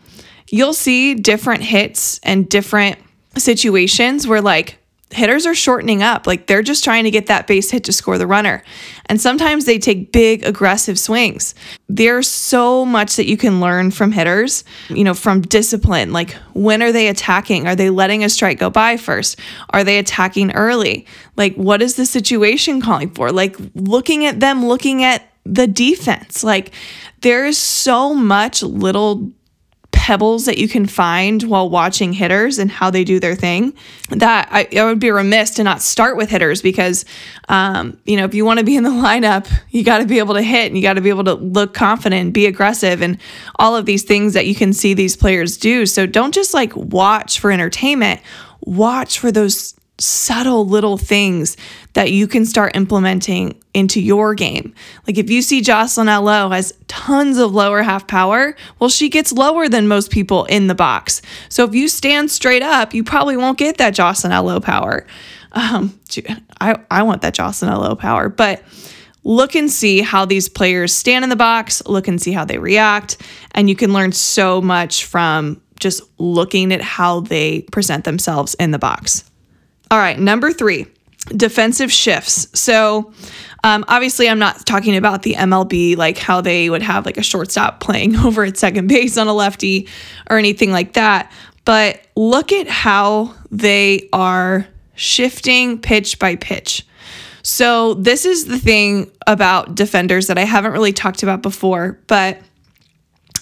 you'll 0.50 0.74
see 0.74 1.14
different 1.14 1.62
hits 1.62 2.20
and 2.24 2.50
different 2.50 2.98
situations 3.38 4.26
where, 4.26 4.42
like, 4.42 4.80
hitters 5.12 5.46
are 5.46 5.56
shortening 5.56 6.04
up. 6.04 6.28
Like 6.28 6.48
they're 6.48 6.62
just 6.62 6.84
trying 6.84 7.06
to 7.06 7.12
get 7.12 7.28
that 7.28 7.48
base 7.48 7.72
hit 7.72 7.86
to 7.86 7.94
score 7.94 8.18
the 8.18 8.28
runner. 8.28 8.64
And 9.06 9.22
sometimes 9.22 9.66
they 9.66 9.80
take 9.80 10.12
big, 10.12 10.44
aggressive 10.44 11.00
swings. 11.00 11.56
There's 11.88 12.28
so 12.28 12.86
much 12.86 13.16
that 13.16 13.26
you 13.26 13.38
can 13.38 13.62
learn 13.62 13.92
from 13.92 14.12
hitters, 14.12 14.66
you 14.90 15.04
know, 15.04 15.14
from 15.14 15.42
discipline. 15.42 16.12
Like 16.12 16.32
when 16.54 16.82
are 16.82 16.92
they 16.92 17.08
attacking? 17.08 17.68
Are 17.68 17.76
they 17.76 17.90
letting 17.90 18.24
a 18.24 18.30
strike 18.30 18.60
go 18.60 18.70
by 18.70 18.98
first? 18.98 19.40
Are 19.70 19.84
they 19.84 19.98
attacking 19.98 20.52
early? 20.52 21.08
Like 21.38 21.56
what 21.56 21.82
is 21.82 21.96
the 21.96 22.06
situation 22.06 22.82
calling 22.82 23.10
for? 23.12 23.32
Like 23.32 23.56
looking 23.76 24.26
at 24.26 24.40
them, 24.40 24.66
looking 24.66 25.04
at 25.04 25.24
the 25.46 25.68
defense. 25.68 26.44
Like 26.44 26.72
there 27.22 27.46
is 27.46 27.58
so 27.58 28.14
much 28.14 28.62
little 28.62 29.32
pebbles 30.08 30.46
that 30.46 30.58
you 30.58 30.70
can 30.70 30.86
find 30.86 31.44
while 31.44 31.70
watching 31.70 32.14
hitters 32.14 32.60
and 32.60 32.72
how 32.72 32.90
they 32.90 33.04
do 33.04 33.20
their 33.20 33.36
thing 33.36 33.74
that 34.08 34.48
I, 34.50 34.66
I 34.80 34.86
would 34.86 35.02
be 35.02 35.12
remiss 35.12 35.50
to 35.56 35.66
not 35.66 35.82
start 35.82 36.16
with 36.16 36.30
hitters 36.30 36.62
because 36.62 37.04
um, 37.50 38.00
you 38.06 38.16
know 38.16 38.24
if 38.24 38.34
you 38.34 38.46
want 38.46 38.60
to 38.60 38.66
be 38.66 38.78
in 38.78 38.86
the 38.86 38.90
lineup 38.90 39.52
you 39.70 39.84
got 39.84 39.98
to 39.98 40.06
be 40.06 40.20
able 40.20 40.36
to 40.36 40.42
hit 40.42 40.68
and 40.68 40.78
you 40.78 40.82
got 40.82 40.94
to 40.94 41.02
be 41.02 41.10
able 41.10 41.26
to 41.26 41.34
look 41.34 41.74
confident 41.74 42.32
be 42.32 42.46
aggressive 42.46 43.02
and 43.02 43.18
all 43.58 43.76
of 43.76 43.86
these 43.86 44.04
things 44.04 44.34
that 44.34 44.48
you 44.48 44.56
can 44.56 44.72
see 44.72 44.94
these 44.94 45.18
players 45.18 45.58
do. 45.58 45.86
So 45.86 46.06
don't 46.06 46.34
just 46.34 46.54
like 46.54 46.74
watch 46.74 47.42
for 47.42 47.52
entertainment 47.52 48.22
watch 48.62 49.20
for 49.20 49.30
those 49.30 49.76
subtle 50.00 50.66
little 50.66 50.98
things 50.98 51.58
that 51.94 52.12
you 52.12 52.28
can 52.28 52.46
start 52.46 52.76
implementing 52.76 53.60
into 53.74 54.00
your 54.00 54.36
game. 54.36 54.74
Like 55.08 55.18
if 55.18 55.30
you 55.30 55.42
see 55.42 55.62
Jocelyn 55.62 56.10
Alo 56.10 56.50
has 56.50 56.74
tons 56.88 57.38
of 57.38 57.54
lower 57.54 57.82
half 57.82 58.08
power, 58.08 58.56
well, 58.80 58.90
she 58.90 59.10
gets 59.10 59.32
lower 59.32 59.68
than 59.68 59.88
most 59.88 60.12
people 60.12 60.46
in 60.46 60.68
the 60.68 60.76
box. 60.76 61.22
So 61.50 61.64
if 61.64 61.74
you 61.74 61.88
stand 61.88 62.30
straight 62.30 62.62
up, 62.62 62.94
you 62.94 63.04
probably 63.04 63.38
won't 63.38 63.58
get 63.58 63.78
that 63.78 63.96
Jocelyn 63.96 64.34
Alo 64.34 64.60
power. 64.60 65.08
Um, 65.54 66.00
I, 66.62 66.78
I 66.92 67.04
want 67.04 67.24
that 67.24 67.34
Jocelyn 67.34 67.72
Alo 67.72 67.96
power, 67.96 68.30
but 68.30 68.64
look 69.24 69.56
and 69.56 69.72
see 69.72 70.02
how 70.02 70.26
these 70.26 70.48
players 70.48 70.94
stand 70.94 71.24
in 71.24 71.30
the 71.30 71.36
box, 71.36 71.82
look 71.88 72.08
and 72.08 72.22
see 72.22 72.32
how 72.32 72.46
they 72.46 72.60
react, 72.60 73.18
and 73.54 73.70
you 73.70 73.76
can 73.76 73.94
learn 73.94 74.12
so 74.12 74.62
much 74.62 75.06
from 75.06 75.62
just 75.80 76.02
looking 76.18 76.72
at 76.72 76.82
how 76.82 77.22
they 77.22 77.62
present 77.62 78.04
themselves 78.04 78.56
in 78.56 78.72
the 78.72 78.80
box. 78.80 79.24
All 79.90 79.98
right, 79.98 80.20
number 80.20 80.52
three, 80.52 80.88
defensive 81.36 81.92
shifts. 81.92 82.48
So, 82.60 83.14
um, 83.64 83.86
obviously, 83.88 84.30
I'm 84.30 84.40
not 84.40 84.66
talking 84.66 84.98
about 84.98 85.24
the 85.24 85.34
MLB, 85.34 85.96
like 85.96 86.18
how 86.18 86.42
they 86.42 86.70
would 86.70 86.82
have 86.82 87.06
like 87.06 87.18
a 87.18 87.24
shortstop 87.24 87.80
playing 87.82 88.16
over 88.18 88.44
at 88.44 88.58
second 88.58 88.88
base 88.88 89.18
on 89.18 89.28
a 89.28 89.34
lefty 89.34 89.88
or 90.30 90.38
anything 90.38 90.72
like 90.72 90.94
that. 90.94 91.32
But 91.66 92.02
look 92.16 92.52
at 92.52 92.68
how 92.68 93.34
they 93.52 94.10
are 94.14 94.68
shifting 94.96 95.80
pitch 95.80 96.20
by 96.20 96.36
pitch. 96.36 96.86
So, 97.44 97.94
this 97.94 98.26
is 98.26 98.46
the 98.46 98.60
thing 98.60 99.10
about 99.26 99.76
defenders 99.76 100.28
that 100.28 100.38
I 100.38 100.44
haven't 100.44 100.74
really 100.74 100.92
talked 100.92 101.24
about 101.24 101.42
before, 101.42 101.98
but 102.08 102.42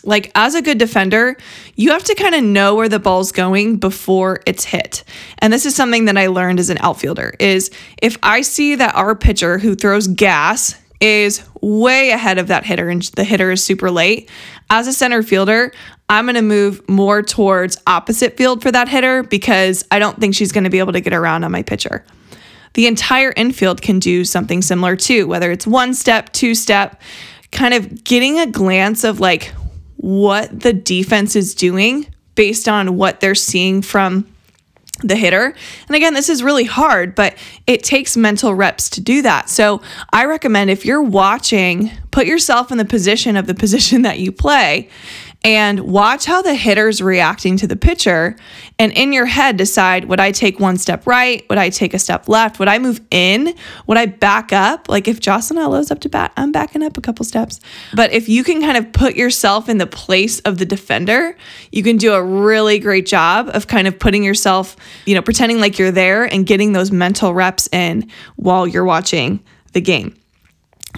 like 0.05 0.31
as 0.35 0.55
a 0.55 0.61
good 0.61 0.77
defender, 0.77 1.35
you 1.75 1.91
have 1.91 2.03
to 2.05 2.15
kind 2.15 2.35
of 2.35 2.43
know 2.43 2.75
where 2.75 2.89
the 2.89 2.99
ball's 2.99 3.31
going 3.31 3.77
before 3.77 4.41
it's 4.45 4.63
hit. 4.63 5.03
And 5.39 5.51
this 5.51 5.65
is 5.65 5.75
something 5.75 6.05
that 6.05 6.17
I 6.17 6.27
learned 6.27 6.59
as 6.59 6.69
an 6.69 6.77
outfielder 6.79 7.33
is 7.39 7.71
if 8.01 8.17
I 8.23 8.41
see 8.41 8.75
that 8.75 8.95
our 8.95 9.15
pitcher 9.15 9.57
who 9.57 9.75
throws 9.75 10.07
gas 10.07 10.79
is 11.01 11.43
way 11.61 12.11
ahead 12.11 12.37
of 12.37 12.47
that 12.47 12.65
hitter 12.65 12.89
and 12.89 13.01
the 13.01 13.23
hitter 13.23 13.51
is 13.51 13.63
super 13.63 13.91
late, 13.91 14.29
as 14.69 14.87
a 14.87 14.93
center 14.93 15.21
fielder, 15.21 15.71
I'm 16.07 16.25
going 16.25 16.35
to 16.35 16.41
move 16.41 16.87
more 16.87 17.21
towards 17.21 17.81
opposite 17.87 18.37
field 18.37 18.61
for 18.61 18.71
that 18.71 18.87
hitter 18.87 19.23
because 19.23 19.85
I 19.91 19.99
don't 19.99 20.19
think 20.19 20.35
she's 20.35 20.51
going 20.51 20.63
to 20.63 20.69
be 20.69 20.79
able 20.79 20.93
to 20.93 21.01
get 21.01 21.13
around 21.13 21.43
on 21.43 21.51
my 21.51 21.63
pitcher. 21.63 22.05
The 22.73 22.87
entire 22.87 23.33
infield 23.35 23.81
can 23.81 23.99
do 23.99 24.25
something 24.25 24.61
similar 24.61 24.95
too, 24.95 25.27
whether 25.27 25.51
it's 25.51 25.65
one 25.65 25.93
step, 25.93 26.31
two 26.33 26.53
step, 26.53 27.01
kind 27.51 27.73
of 27.73 28.03
getting 28.03 28.39
a 28.39 28.47
glance 28.47 29.03
of 29.03 29.19
like 29.19 29.53
what 29.97 30.59
the 30.59 30.73
defense 30.73 31.35
is 31.35 31.55
doing 31.55 32.07
based 32.35 32.67
on 32.67 32.97
what 32.97 33.19
they're 33.19 33.35
seeing 33.35 33.81
from 33.81 34.27
the 35.03 35.15
hitter. 35.15 35.53
And 35.87 35.95
again, 35.95 36.13
this 36.13 36.29
is 36.29 36.41
really 36.41 36.63
hard, 36.63 37.15
but 37.15 37.35
it 37.67 37.83
takes 37.83 38.15
mental 38.15 38.55
reps 38.55 38.89
to 38.91 39.01
do 39.01 39.21
that. 39.23 39.49
So 39.49 39.81
I 40.11 40.25
recommend 40.25 40.69
if 40.69 40.85
you're 40.85 41.01
watching, 41.01 41.91
put 42.11 42.27
yourself 42.27 42.71
in 42.71 42.77
the 42.77 42.85
position 42.85 43.35
of 43.35 43.45
the 43.45 43.53
position 43.55 44.01
that 44.03 44.19
you 44.19 44.31
play 44.31 44.89
and 45.45 45.81
watch 45.81 46.25
how 46.25 46.41
the 46.41 46.55
hitter's 46.55 47.03
reacting 47.03 47.55
to 47.55 47.67
the 47.67 47.75
pitcher. 47.75 48.35
And 48.79 48.91
in 48.93 49.13
your 49.13 49.27
head, 49.27 49.57
decide 49.57 50.05
would 50.05 50.19
I 50.19 50.31
take 50.31 50.59
one 50.59 50.77
step 50.77 51.05
right? 51.05 51.47
Would 51.49 51.59
I 51.59 51.69
take 51.69 51.93
a 51.93 51.99
step 51.99 52.27
left? 52.27 52.57
Would 52.57 52.67
I 52.67 52.79
move 52.79 52.99
in? 53.11 53.55
Would 53.85 53.97
I 53.97 54.07
back 54.07 54.51
up? 54.51 54.89
Like 54.89 55.07
if 55.07 55.19
Jocelyn 55.19 55.59
Alo's 55.59 55.91
up 55.91 55.99
to 55.99 56.09
bat, 56.09 56.33
I'm 56.35 56.51
backing 56.51 56.81
up 56.81 56.97
a 56.97 57.01
couple 57.01 57.23
steps. 57.25 57.59
But 57.93 58.11
if 58.11 58.27
you 58.27 58.43
can 58.43 58.59
kind 58.59 58.75
of 58.75 58.91
put 58.91 59.15
yourself 59.15 59.69
in 59.69 59.77
the 59.77 59.85
place 59.85 60.39
of 60.39 60.57
the 60.57 60.65
defender, 60.65 61.37
you 61.71 61.83
can 61.83 61.97
do 61.97 62.13
a 62.13 62.23
really 62.23 62.79
great 62.79 63.05
job 63.05 63.51
of 63.53 63.67
kind 63.67 63.87
of 63.87 63.99
putting 63.99 64.23
yourself, 64.23 64.75
you 65.05 65.13
know, 65.13 65.21
pretending 65.21 65.59
like 65.59 65.77
you're 65.77 65.91
there 65.91 66.23
and 66.23 66.47
getting 66.47 66.73
those 66.73 66.91
mental 66.91 67.35
reps 67.35 67.69
in 67.71 68.09
while 68.35 68.65
you're 68.65 68.83
watching 68.83 69.43
the 69.73 69.81
game. 69.81 70.15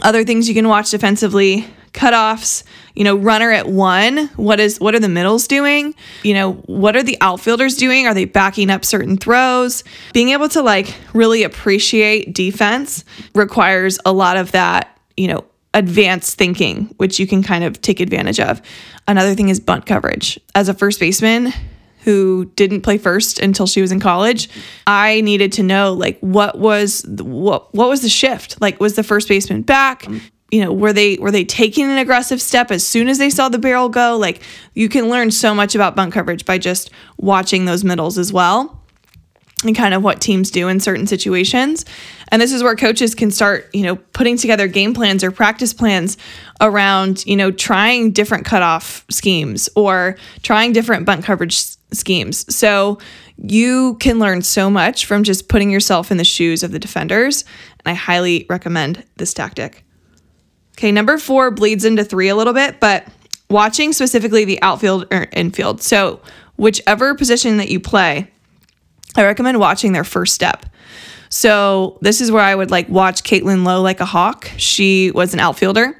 Other 0.04 0.24
things 0.24 0.48
you 0.48 0.56
can 0.56 0.70
watch 0.70 0.90
defensively 0.90 1.68
cutoffs, 1.98 2.64
you 2.96 3.04
know, 3.04 3.16
runner 3.16 3.52
at 3.52 3.68
one, 3.68 4.28
what 4.36 4.60
is 4.60 4.80
what 4.80 4.96
are 4.96 5.00
the 5.00 5.10
middles 5.10 5.48
doing? 5.48 5.96
You 6.24 6.34
know, 6.34 6.54
what 6.54 6.96
are 6.96 7.04
the 7.04 7.18
outfielders 7.22 7.76
doing? 7.76 8.06
Are 8.08 8.14
they 8.14 8.26
backing 8.26 8.70
up 8.70 8.86
certain 8.86 9.18
throws? 9.18 9.84
Being 10.14 10.30
able 10.30 10.48
to 10.50 10.62
like 10.62 10.96
really 11.14 11.44
appreciate 11.44 12.34
defense 12.34 13.04
requires 13.36 14.00
a 14.06 14.14
lot 14.14 14.38
of 14.38 14.52
that, 14.52 14.98
you 15.18 15.28
know, 15.28 15.44
advanced 15.74 16.38
thinking, 16.38 16.94
which 16.98 17.20
you 17.20 17.28
can 17.28 17.44
kind 17.44 17.64
of 17.64 17.82
take 17.82 18.00
advantage 18.00 18.40
of. 18.40 18.62
Another 19.08 19.36
thing 19.36 19.50
is 19.50 19.60
bunt 19.60 19.86
coverage. 19.86 20.40
As 20.56 20.70
a 20.70 20.74
first 20.74 21.00
baseman, 21.00 21.54
who 22.08 22.46
didn't 22.56 22.84
play 22.84 22.98
first 22.98 23.38
until 23.38 23.68
she 23.68 23.82
was 23.82 23.92
in 23.92 24.00
college, 24.00 24.50
I 24.88 25.20
needed 25.22 25.52
to 25.54 25.64
know 25.64 25.92
like 25.92 26.18
what 26.22 26.58
was 26.58 27.06
what 27.06 27.74
what 27.76 27.90
was 27.90 28.02
the 28.02 28.08
shift? 28.08 28.62
Like 28.62 28.80
was 28.80 28.96
the 28.96 29.04
first 29.04 29.28
baseman 29.28 29.64
back? 29.64 30.08
You 30.52 30.64
know 30.64 30.74
were 30.74 30.94
they 30.94 31.18
were 31.18 31.32
they 31.32 31.44
taking 31.44 31.86
an 31.86 31.98
aggressive 31.98 32.42
step 32.42 32.72
as 32.72 32.86
soon 32.86 33.08
as 33.08 33.18
they 33.18 33.30
saw 33.30 33.50
the 33.50 33.60
barrel 33.60 33.90
go? 33.90 34.18
Like 34.18 34.42
you 34.74 34.90
can 34.90 35.10
learn 35.10 35.32
so 35.32 35.54
much 35.54 35.76
about 35.76 35.96
bunt 35.96 36.14
coverage 36.14 36.46
by 36.46 36.58
just 36.58 36.90
watching 37.18 37.66
those 37.66 37.84
middles 37.84 38.18
as 38.18 38.32
well 38.32 38.82
and 39.64 39.76
kind 39.76 39.94
of 39.94 40.04
what 40.04 40.22
teams 40.22 40.52
do 40.52 40.68
in 40.68 40.80
certain 40.80 41.08
situations. 41.08 41.84
And 42.30 42.40
this 42.42 42.54
is 42.54 42.62
where 42.62 42.76
coaches 42.76 43.16
can 43.16 43.32
start 43.32 43.70
you 43.74 43.84
know 43.84 43.96
putting 43.96 44.38
together 44.38 44.68
game 44.68 44.94
plans 44.94 45.24
or 45.24 45.32
practice 45.32 45.74
plans 45.74 46.18
around 46.62 47.26
you 47.26 47.36
know 47.36 47.52
trying 47.52 48.12
different 48.12 48.46
cutoff 48.46 49.06
schemes 49.10 49.70
or 49.76 50.16
trying 50.44 50.72
different 50.72 51.06
bunt 51.06 51.26
coverage 51.26 51.58
schemes. 51.92 52.54
So 52.56 53.00
you 53.38 53.96
can 54.00 54.20
learn 54.20 54.42
so 54.42 54.70
much 54.70 55.06
from 55.06 55.24
just 55.24 55.48
putting 55.48 55.70
yourself 55.70 56.12
in 56.12 56.18
the 56.18 56.24
shoes 56.24 56.64
of 56.64 56.72
the 56.72 56.80
defenders 56.80 57.46
and 57.80 57.92
i 57.92 57.94
highly 57.94 58.46
recommend 58.50 59.04
this 59.18 59.34
tactic 59.34 59.87
Okay, 60.78 60.92
number 60.92 61.18
four 61.18 61.50
bleeds 61.50 61.86
into 61.86 62.04
three 62.04 62.30
a 62.30 62.36
little 62.36 62.54
bit, 62.54 62.80
but 62.80 63.08
watching 63.50 63.94
specifically 63.94 64.46
the 64.46 64.62
outfield 64.62 65.08
or 65.12 65.28
infield. 65.34 65.82
So, 65.82 66.22
whichever 66.56 67.16
position 67.16 67.58
that 67.58 67.70
you 67.70 67.80
play, 67.80 68.30
I 69.16 69.24
recommend 69.24 69.60
watching 69.60 69.92
their 69.92 70.04
first 70.04 70.36
step. 70.36 70.68
So, 71.30 71.98
this 72.02 72.22
is 72.22 72.32
where 72.32 72.44
I 72.44 72.54
would 72.54 72.70
like 72.70 72.88
watch 72.90 73.24
Caitlin 73.24 73.66
Lowe 73.66 73.82
like 73.82 74.02
a 74.02 74.06
hawk. 74.06 74.52
She 74.58 75.10
was 75.12 75.34
an 75.34 75.40
outfielder, 75.40 76.00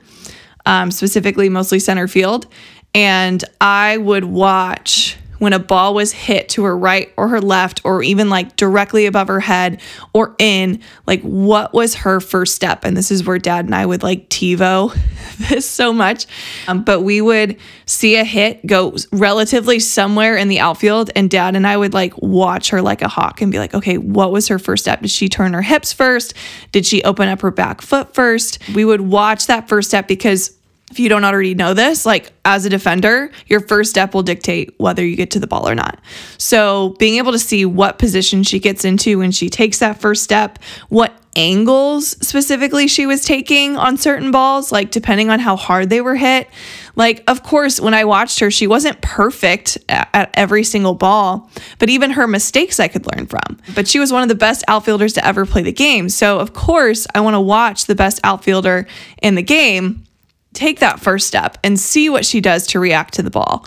um, 0.68 0.92
specifically 0.92 1.50
mostly 1.50 1.80
center 1.80 2.08
field. 2.08 2.46
And 2.94 3.44
I 3.60 3.98
would 3.98 4.26
watch 4.26 5.17
when 5.40 5.54
a 5.54 5.60
ball 5.60 5.94
was 5.94 6.12
hit 6.12 6.50
to 6.50 6.64
her 6.64 6.78
right 6.78 7.12
or 7.18 7.28
her 7.28 7.42
left 7.42 7.82
or 7.84 8.04
even 8.04 8.30
like 8.30 8.56
directly 8.56 9.06
above 9.06 9.28
her 9.28 9.40
head 9.40 9.82
or 10.14 10.36
in 10.40 10.82
like 11.06 11.22
what 11.22 11.74
was 11.74 11.96
her 11.96 12.20
first 12.20 12.56
step? 12.56 12.84
And 12.84 12.96
this 12.96 13.12
is 13.12 13.26
where 13.26 13.38
dad 13.38 13.66
and 13.66 13.76
i 13.76 13.86
would 13.86 14.04
like 14.04 14.30
tivo 14.30 14.98
this 15.50 15.70
so 15.70 15.94
much. 15.94 16.26
Um, 16.68 16.84
but 16.84 17.02
we 17.02 17.22
would 17.22 17.58
see 17.86 18.16
a 18.16 18.24
hit 18.24 18.66
go 18.66 18.96
relatively 19.12 19.80
somewhere 19.80 20.36
in 20.36 20.48
the 20.48 20.60
outfield 20.60 21.12
and 21.16 21.30
dad 21.30 21.56
and 21.56 21.66
i 21.66 21.78
would 21.78 21.94
like 21.94 22.14
watch 22.18 22.70
her 22.70 22.82
like 22.82 23.02
a 23.02 23.08
hawk 23.08 23.42
and 23.42 23.52
be 23.52 23.60
like 23.60 23.74
okay 23.74 23.98
what 23.98 24.32
was 24.32 24.48
her 24.48 24.60
first 24.60 24.84
step? 24.84 25.02
Did 25.02 25.12
she 25.12 25.30
turn 25.30 25.54
her 25.54 25.62
hips 25.62 25.94
first? 25.94 26.34
Did 26.72 26.86
she 26.86 27.04
open 27.04 27.30
up 27.30 27.42
her 27.42 27.52
back 27.52 27.82
foot 27.82 28.14
first? 28.14 28.60
We 28.74 28.86
would 28.86 29.02
watch 29.02 29.48
that 29.48 29.68
first 29.68 29.90
step 29.90 30.08
because 30.08 30.57
if 30.92 31.00
you 31.00 31.10
don't 31.10 31.26
already 31.26 31.54
know 31.54 31.74
this, 31.74 32.06
like 32.06 32.32
as 32.46 32.66
a 32.66 32.70
defender, 32.70 33.30
your 33.48 33.60
first 33.60 33.90
step 33.90 34.14
will 34.14 34.24
dictate 34.24 34.74
whether 34.78 35.06
you 35.06 35.16
get 35.16 35.32
to 35.32 35.40
the 35.40 35.48
ball 35.48 35.68
or 35.68 35.76
not. 35.76 36.00
So, 36.38 36.96
being 36.98 37.18
able 37.18 37.34
to 37.34 37.40
see 37.40 37.66
what 37.66 38.00
position 38.00 38.44
she 38.44 38.60
gets 38.60 38.86
into 38.86 39.20
when 39.20 39.32
she 39.32 39.50
takes 39.50 39.80
that 39.80 40.00
first 40.00 40.24
step, 40.24 40.60
what 40.88 41.14
angles 41.36 42.18
specifically 42.26 42.88
she 42.88 43.06
was 43.06 43.24
taking 43.24 43.78
on 43.78 43.98
certain 43.98 44.32
balls, 44.32 44.72
like 44.72 44.90
depending 44.90 45.30
on 45.30 45.40
how 45.40 45.56
hard 45.56 45.90
they 45.90 46.02
were 46.02 46.16
hit. 46.16 46.48
Like, 46.96 47.24
of 47.28 47.44
course, 47.44 47.80
when 47.80 47.94
I 47.94 48.06
watched 48.06 48.40
her, 48.40 48.50
she 48.50 48.66
wasn't 48.66 49.00
perfect 49.02 49.78
at, 49.88 50.32
every 50.34 50.64
single 50.64 50.96
ball, 50.96 51.50
but 51.78 51.90
even 51.90 52.12
her 52.12 52.28
mistakes 52.28 52.80
I 52.80 52.88
could 52.88 53.06
learn 53.16 53.28
from. 53.28 53.60
But 53.76 53.88
she 53.88 54.00
was 54.00 54.12
one 54.12 54.24
of 54.24 54.30
the 54.30 54.36
best 54.36 54.64
outfielders 54.68 55.14
to 55.14 55.26
ever 55.26 55.46
play 55.46 55.62
the 55.62 55.72
game. 55.72 56.10
So, 56.10 56.40
of 56.40 56.54
course, 56.54 57.06
I 57.14 57.20
want 57.20 57.36
to 57.36 57.42
watch 57.42 57.86
the 57.86 57.96
best 57.96 58.20
outfielder 58.24 58.88
in 59.22 59.36
the 59.36 59.44
game 59.44 60.07
take 60.54 60.80
that 60.80 61.00
first 61.00 61.28
step 61.28 61.58
and 61.64 61.80
see 61.80 62.10
what 62.10 62.26
she 62.26 62.42
does 62.42 62.68
to 62.68 62.80
react 62.80 63.16
to 63.16 63.24
the 63.24 63.30
ball. 63.30 63.66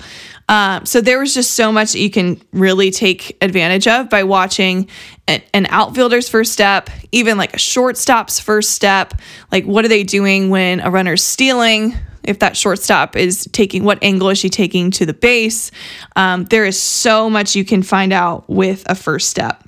Um, 0.49 0.85
so 0.85 1.01
there 1.01 1.21
was 1.21 1.33
just 1.33 1.53
so 1.53 1.71
much 1.71 1.93
that 1.93 2.01
you 2.01 2.11
can 2.11 2.43
really 2.53 2.91
take 2.91 3.37
advantage 3.41 3.87
of 3.87 4.11
by 4.11 4.25
watching 4.25 4.89
an, 5.29 5.43
an 5.55 5.67
outfielder's 5.67 6.29
first 6.29 6.53
step, 6.53 6.91
even 7.13 7.39
like 7.39 7.55
a 7.55 7.59
shortstop's 7.59 8.41
first 8.41 8.73
step. 8.73 9.15
Like, 9.53 9.65
what 9.65 9.85
are 9.85 9.89
they 9.89 10.03
doing 10.03 10.51
when 10.51 10.81
a 10.81 10.91
runner's 10.91 11.23
stealing? 11.23 11.95
If 12.25 12.41
that 12.41 12.57
shortstop 12.57 13.15
is 13.15 13.49
taking, 13.53 13.85
what 13.85 14.03
angle 14.03 14.29
is 14.29 14.39
she 14.39 14.51
taking 14.51 14.91
to 14.93 15.07
the 15.07 15.15
base? 15.15 15.71
Um, 16.17 16.45
there 16.47 16.67
is 16.67 16.79
so 16.79 17.31
much 17.31 17.55
you 17.55 17.65
can 17.65 17.85
find 17.85 18.13
out 18.13 18.51
with 18.51 18.83
a 18.91 18.97
first 18.97 19.31
step. 19.31 19.63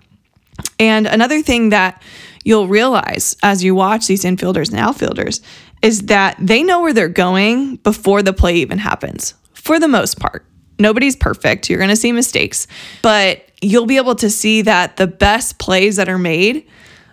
And 0.80 1.06
another 1.06 1.42
thing 1.42 1.68
that 1.68 2.02
you'll 2.44 2.66
realize 2.66 3.36
as 3.42 3.62
you 3.62 3.74
watch 3.74 4.08
these 4.08 4.24
infielders 4.24 4.70
and 4.70 4.80
outfielders 4.80 5.40
is 5.82 6.02
that 6.02 6.36
they 6.38 6.62
know 6.62 6.80
where 6.80 6.92
they're 6.92 7.08
going 7.08 7.76
before 7.76 8.22
the 8.22 8.32
play 8.32 8.56
even 8.56 8.78
happens, 8.78 9.34
for 9.52 9.78
the 9.78 9.88
most 9.88 10.18
part. 10.18 10.46
Nobody's 10.78 11.16
perfect. 11.16 11.68
You're 11.68 11.78
going 11.78 11.90
to 11.90 11.96
see 11.96 12.12
mistakes, 12.12 12.66
but 13.02 13.44
you'll 13.60 13.86
be 13.86 13.96
able 13.96 14.14
to 14.16 14.30
see 14.30 14.62
that 14.62 14.96
the 14.96 15.06
best 15.06 15.58
plays 15.58 15.96
that 15.96 16.08
are 16.08 16.18
made, 16.18 16.66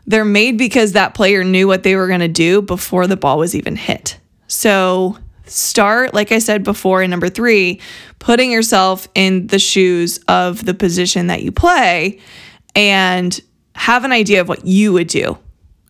they're 0.06 0.26
made 0.26 0.58
because 0.58 0.94
that 0.94 1.14
player 1.14 1.44
knew 1.44 1.68
what 1.68 1.84
they 1.84 1.96
were 1.96 2.08
going 2.08 2.20
to 2.22 2.28
do 2.28 2.62
before 2.62 3.08
the 3.08 3.18
ball 3.18 3.38
was 3.38 3.56
even 3.56 3.76
hit. 3.76 4.20
So, 4.48 5.18
start, 5.46 6.14
like 6.14 6.32
I 6.32 6.40
said 6.40 6.64
before 6.64 7.04
in 7.04 7.10
number 7.10 7.30
three, 7.30 7.82
putting 8.20 8.52
yourself 8.52 9.08
in 9.14 9.48
the 9.48 9.60
shoes 9.60 10.20
of 10.28 10.64
the 10.66 10.74
position 10.74 11.28
that 11.28 11.44
you 11.44 11.52
play 11.52 12.20
and 12.76 13.40
have 13.76 14.04
an 14.04 14.12
idea 14.12 14.42
of 14.42 14.48
what 14.48 14.66
you 14.66 14.94
would 14.94 15.08
do 15.08 15.38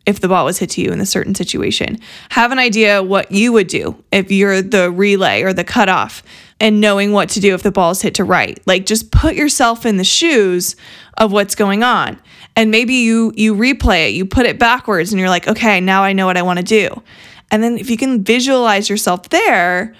if 0.05 0.19
the 0.19 0.27
ball 0.27 0.45
was 0.45 0.59
hit 0.59 0.71
to 0.71 0.81
you 0.81 0.91
in 0.91 1.01
a 1.01 1.05
certain 1.05 1.35
situation. 1.35 1.99
Have 2.29 2.51
an 2.51 2.59
idea 2.59 3.03
what 3.03 3.31
you 3.31 3.51
would 3.51 3.67
do 3.67 4.01
if 4.11 4.31
you're 4.31 4.61
the 4.61 4.91
relay 4.91 5.43
or 5.43 5.53
the 5.53 5.63
cutoff 5.63 6.23
and 6.59 6.81
knowing 6.81 7.11
what 7.11 7.29
to 7.29 7.39
do 7.39 7.53
if 7.53 7.63
the 7.63 7.71
ball 7.71 7.91
is 7.91 8.01
hit 8.01 8.15
to 8.15 8.23
right. 8.23 8.59
Like 8.65 8.85
just 8.85 9.11
put 9.11 9.35
yourself 9.35 9.85
in 9.85 9.97
the 9.97 10.03
shoes 10.03 10.75
of 11.17 11.31
what's 11.31 11.55
going 11.55 11.83
on. 11.83 12.19
And 12.55 12.71
maybe 12.71 12.95
you 12.95 13.31
you 13.35 13.55
replay 13.55 14.07
it, 14.09 14.13
you 14.13 14.25
put 14.25 14.45
it 14.45 14.59
backwards 14.59 15.11
and 15.11 15.19
you're 15.19 15.29
like, 15.29 15.47
"Okay, 15.47 15.79
now 15.79 16.03
I 16.03 16.13
know 16.13 16.25
what 16.25 16.37
I 16.37 16.41
want 16.41 16.59
to 16.59 16.65
do." 16.65 17.03
And 17.51 17.63
then 17.63 17.77
if 17.77 17.89
you 17.89 17.97
can 17.97 18.23
visualize 18.23 18.89
yourself 18.89 19.29
there, 19.29 19.95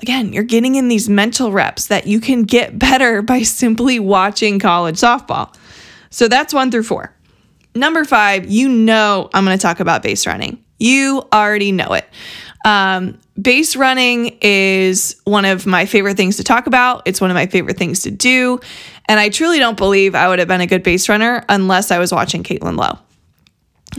again, 0.00 0.32
you're 0.32 0.44
getting 0.44 0.76
in 0.76 0.88
these 0.88 1.08
mental 1.08 1.52
reps 1.52 1.86
that 1.86 2.06
you 2.06 2.20
can 2.20 2.44
get 2.44 2.78
better 2.78 3.22
by 3.32 3.42
simply 3.42 3.98
watching 3.98 4.58
college 4.58 4.96
softball. 4.96 5.54
So 6.10 6.28
that's 6.28 6.54
1 6.54 6.70
through 6.70 6.84
4. 6.84 7.12
Number 7.74 8.04
5, 8.04 8.50
you 8.50 8.68
know 8.68 9.30
I'm 9.32 9.44
going 9.44 9.56
to 9.56 9.62
talk 9.62 9.80
about 9.80 10.02
base 10.02 10.26
running. 10.26 10.62
You 10.78 11.26
already 11.32 11.72
know 11.72 11.92
it. 11.92 12.08
Um, 12.64 13.18
base 13.40 13.76
running 13.76 14.38
is 14.40 15.20
one 15.24 15.44
of 15.44 15.66
my 15.66 15.86
favorite 15.86 16.16
things 16.16 16.36
to 16.36 16.44
talk 16.44 16.66
about. 16.66 17.02
It's 17.06 17.20
one 17.20 17.30
of 17.30 17.34
my 17.34 17.46
favorite 17.46 17.76
things 17.76 18.02
to 18.02 18.10
do. 18.10 18.60
And 19.06 19.18
I 19.18 19.28
truly 19.28 19.58
don't 19.58 19.76
believe 19.76 20.14
I 20.14 20.28
would 20.28 20.38
have 20.38 20.48
been 20.48 20.60
a 20.60 20.66
good 20.66 20.82
base 20.82 21.08
runner 21.08 21.44
unless 21.48 21.90
I 21.90 21.98
was 21.98 22.12
watching 22.12 22.42
Caitlin 22.42 22.76
Lowe. 22.76 22.98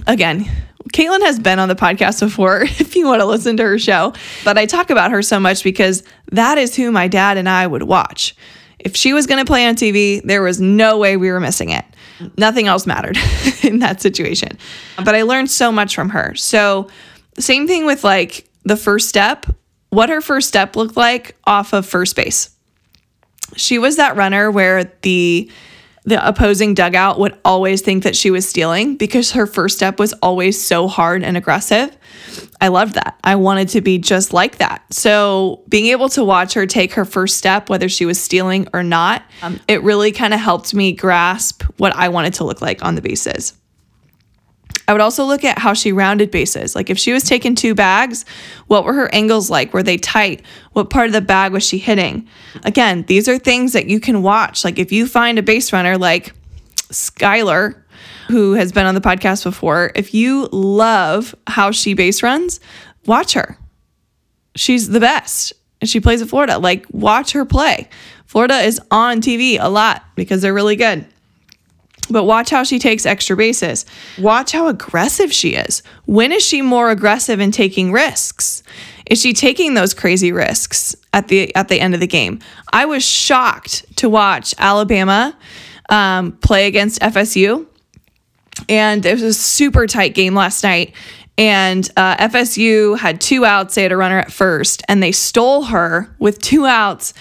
Again, 0.08 0.46
Caitlin 0.94 1.22
has 1.22 1.40
been 1.40 1.60
on 1.60 1.68
the 1.68 1.76
podcast 1.76 2.20
before 2.20 2.62
if 2.64 2.96
you 2.96 3.06
want 3.08 3.22
to 3.22 3.26
listen 3.26 3.58
to 3.58 3.64
her 3.64 3.80
show, 3.80 4.14
but 4.44 4.58
I 4.58 4.66
talk 4.66 4.90
about 4.90 5.12
her 5.12 5.22
so 5.22 5.40
much 5.40 5.64
because 5.64 6.04
that 6.32 6.58
is 6.58 6.76
who 6.76 6.92
my 6.92 7.08
dad 7.08 7.38
and 7.38 7.50
I 7.50 7.66
would 7.66 7.84
watch. 7.84 8.36
If 8.80 8.96
she 8.96 9.14
was 9.14 9.28
going 9.28 9.44
to 9.44 9.50
play 9.50 9.68
on 9.68 9.76
TV, 9.76 10.22
there 10.24 10.42
was 10.42 10.62
no 10.62 10.98
way 10.98 11.18
we 11.18 11.32
were 11.32 11.40
missing 11.40 11.70
it. 11.70 11.84
Nothing 12.38 12.68
else 12.68 12.86
mattered 12.86 13.18
in 13.64 13.80
that 13.80 14.02
situation. 14.02 14.58
But 14.98 15.16
I 15.16 15.24
learned 15.24 15.50
so 15.50 15.72
much 15.72 15.96
from 15.96 16.10
her. 16.10 16.36
So, 16.36 16.90
same 17.38 17.68
thing 17.68 17.86
with 17.86 18.04
like 18.04 18.50
the 18.64 18.78
first 18.78 19.08
step, 19.10 19.46
what 19.90 20.10
her 20.10 20.22
first 20.22 20.48
step 20.48 20.76
looked 20.76 20.98
like 20.98 21.36
off 21.46 21.74
of 21.74 21.86
first 21.86 22.16
base. 22.16 22.50
She 23.56 23.80
was 23.80 23.96
that 23.96 24.16
runner 24.16 24.52
where 24.52 24.92
the 25.02 25.50
the 26.06 26.25
opposing 26.27 26.74
dugout 26.74 27.20
would 27.20 27.38
always 27.44 27.82
think 27.82 28.03
that 28.03 28.15
she 28.15 28.32
was 28.32 28.48
stealing 28.48 28.96
because 28.96 29.32
her 29.32 29.46
first 29.46 29.77
step 29.77 30.00
was 30.00 30.13
always 30.22 30.62
so 30.62 30.88
hard 30.88 31.24
and 31.24 31.38
aggressive. 31.38 31.96
I 32.62 32.70
loved 32.70 32.96
that. 32.96 33.18
I 33.24 33.36
wanted 33.36 33.70
to 33.70 33.82
be 33.82 33.98
just 33.98 34.34
like 34.34 34.58
that. 34.58 34.84
So, 34.94 35.63
being 35.70 35.88
able 35.88 36.10
to 36.10 36.24
watch 36.24 36.53
her 36.53 36.65
take 36.65 36.94
her 36.94 37.06
first 37.06 37.38
step, 37.38 37.70
whether 37.70 37.90
she 37.90 38.05
was 38.05 38.20
stealing 38.20 38.68
or 38.74 38.83
not, 38.83 39.24
um, 39.42 39.59
it 39.68 39.81
really 39.83 40.12
kind 40.12 40.33
of 40.33 40.40
helped 40.40 40.74
me 40.74 40.92
grasp 40.92 41.64
what 41.77 41.96
I 41.96 42.09
wanted 42.09 42.33
to 42.35 42.44
look 42.44 42.62
like 42.62 42.83
on 42.83 42.96
the 42.96 43.01
bases. 43.01 43.53
I 44.90 44.92
would 44.92 45.02
also 45.02 45.24
look 45.24 45.46
at 45.46 45.60
how 45.60 45.75
she 45.75 45.92
rounded 45.92 46.32
bases. 46.32 46.74
Like 46.74 46.90
if 46.90 46.98
she 46.98 47.14
was 47.14 47.24
taking 47.24 47.54
two 47.54 47.75
bags, 47.75 48.25
what 48.66 48.84
were 48.84 48.94
her 48.94 49.14
angles 49.14 49.48
like? 49.48 49.72
Were 49.72 49.84
they 49.84 49.98
tight? 49.98 50.42
What 50.74 50.90
part 50.90 51.06
of 51.06 51.14
the 51.14 51.22
bag 51.22 51.52
was 51.52 51.64
she 51.64 51.78
hitting? 51.78 52.28
Again, 52.64 53.04
these 53.04 53.30
are 53.30 53.38
things 53.38 53.74
that 53.74 53.86
you 53.86 54.00
can 54.00 54.24
watch. 54.24 54.66
Like 54.66 54.80
if 54.80 54.92
you 54.92 55.06
find 55.06 55.38
a 55.38 55.44
base 55.44 55.72
runner 55.72 55.96
like 55.96 56.34
Skylar, 56.92 57.84
who 58.30 58.54
has 58.54 58.72
been 58.72 58.88
on 58.88 58.96
the 58.96 59.02
podcast 59.02 59.44
before, 59.44 59.92
if 59.94 60.16
you 60.16 60.50
love 60.52 61.36
how 61.46 61.70
she 61.70 61.94
base 61.94 62.24
runs, 62.24 62.60
watch 63.06 63.34
her. 63.34 63.60
She's 64.56 64.90
the 64.90 65.00
best. 65.00 65.54
And 65.82 65.88
she 65.88 66.00
plays 66.00 66.24
at 66.24 66.30
Florida. 66.30 66.58
Like, 66.58 66.88
watch 66.90 67.34
her 67.34 67.46
play. 67.46 67.90
Florida 68.25 68.58
is 68.58 68.82
on 68.90 69.22
TV 69.22 69.60
a 69.62 69.70
lot 69.70 70.04
because 70.16 70.42
they're 70.42 70.52
really 70.52 70.75
good. 70.75 71.06
But 72.09 72.24
watch 72.24 72.50
how 72.50 72.63
she 72.63 72.79
takes 72.79 73.05
extra 73.05 73.35
bases. 73.35 73.85
Watch 74.17 74.51
how 74.51 74.67
aggressive 74.67 75.31
she 75.31 75.55
is. 75.55 75.83
When 76.05 76.31
is 76.31 76.43
she 76.43 76.61
more 76.61 76.89
aggressive 76.89 77.39
in 77.39 77.51
taking 77.51 77.91
risks? 77.91 78.63
Is 79.05 79.22
she 79.22 79.33
taking 79.33 79.74
those 79.74 79.93
crazy 79.93 80.31
risks 80.31 80.95
at 81.13 81.27
the 81.27 81.53
at 81.55 81.67
the 81.67 81.79
end 81.79 81.93
of 81.93 82.00
the 82.00 82.07
game? 82.07 82.39
I 82.72 82.85
was 82.85 83.03
shocked 83.03 83.85
to 83.98 84.09
watch 84.09 84.53
Alabama 84.57 85.37
um, 85.89 86.33
play 86.33 86.67
against 86.67 87.01
FSU, 87.01 87.65
and 88.67 89.05
it 89.05 89.13
was 89.13 89.24
a 89.24 89.33
super 89.33 89.87
tight 89.87 90.13
game 90.13 90.35
last 90.35 90.63
night. 90.63 90.93
And 91.40 91.90
uh, 91.96 92.18
FSU 92.18 93.00
had 93.00 93.22
two 93.22 93.46
outs. 93.46 93.75
They 93.75 93.84
had 93.84 93.94
a 93.94 93.98
runner 93.98 94.20
at 94.20 94.30
first, 94.30 94.84
and 94.90 95.02
they 95.02 95.14
stole 95.14 95.64
her 95.64 96.14
with 96.20 96.42
two 96.42 96.66
outs. 96.66 97.14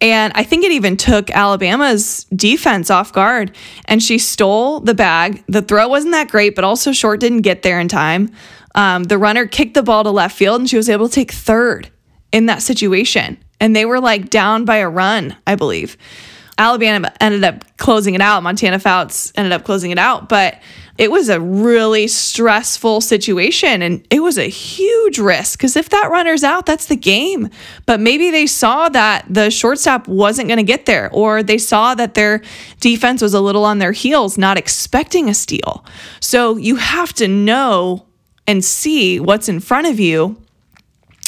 And 0.00 0.32
I 0.36 0.44
think 0.44 0.64
it 0.64 0.70
even 0.70 0.96
took 0.96 1.28
Alabama's 1.32 2.22
defense 2.32 2.88
off 2.88 3.12
guard. 3.12 3.56
And 3.86 4.00
she 4.00 4.18
stole 4.18 4.78
the 4.78 4.94
bag. 4.94 5.42
The 5.48 5.60
throw 5.60 5.88
wasn't 5.88 6.12
that 6.12 6.28
great, 6.28 6.54
but 6.54 6.62
also 6.62 6.92
Short 6.92 7.18
didn't 7.18 7.40
get 7.40 7.62
there 7.62 7.80
in 7.80 7.88
time. 7.88 8.30
Um, 8.76 9.04
the 9.04 9.18
runner 9.18 9.44
kicked 9.44 9.74
the 9.74 9.82
ball 9.82 10.04
to 10.04 10.10
left 10.10 10.36
field, 10.36 10.60
and 10.60 10.70
she 10.70 10.76
was 10.76 10.88
able 10.88 11.08
to 11.08 11.14
take 11.14 11.32
third 11.32 11.90
in 12.30 12.46
that 12.46 12.62
situation. 12.62 13.38
And 13.58 13.74
they 13.74 13.86
were 13.86 14.00
like 14.00 14.30
down 14.30 14.64
by 14.64 14.76
a 14.76 14.88
run, 14.88 15.36
I 15.48 15.56
believe. 15.56 15.96
Alabama 16.58 17.12
ended 17.20 17.42
up 17.42 17.76
closing 17.76 18.14
it 18.14 18.20
out. 18.20 18.44
Montana 18.44 18.78
Fouts 18.78 19.32
ended 19.34 19.52
up 19.52 19.64
closing 19.64 19.90
it 19.90 19.98
out, 19.98 20.28
but 20.28 20.60
it 20.96 21.10
was 21.10 21.28
a 21.28 21.40
really 21.40 22.06
stressful 22.06 23.00
situation 23.00 23.82
and 23.82 24.06
it 24.10 24.20
was 24.20 24.38
a 24.38 24.48
huge 24.48 25.18
risk 25.18 25.58
because 25.58 25.76
if 25.76 25.88
that 25.88 26.08
runner's 26.10 26.44
out, 26.44 26.66
that's 26.66 26.86
the 26.86 26.96
game. 26.96 27.50
But 27.84 27.98
maybe 27.98 28.30
they 28.30 28.46
saw 28.46 28.88
that 28.90 29.26
the 29.28 29.50
shortstop 29.50 30.06
wasn't 30.06 30.48
going 30.48 30.58
to 30.58 30.64
get 30.64 30.86
there, 30.86 31.10
or 31.12 31.42
they 31.42 31.58
saw 31.58 31.94
that 31.96 32.14
their 32.14 32.42
defense 32.80 33.22
was 33.22 33.34
a 33.34 33.40
little 33.40 33.64
on 33.64 33.78
their 33.78 33.92
heels, 33.92 34.38
not 34.38 34.56
expecting 34.56 35.28
a 35.28 35.34
steal. 35.34 35.84
So 36.20 36.56
you 36.56 36.76
have 36.76 37.12
to 37.14 37.26
know 37.26 38.06
and 38.46 38.64
see 38.64 39.18
what's 39.18 39.48
in 39.48 39.58
front 39.58 39.88
of 39.88 39.98
you 39.98 40.40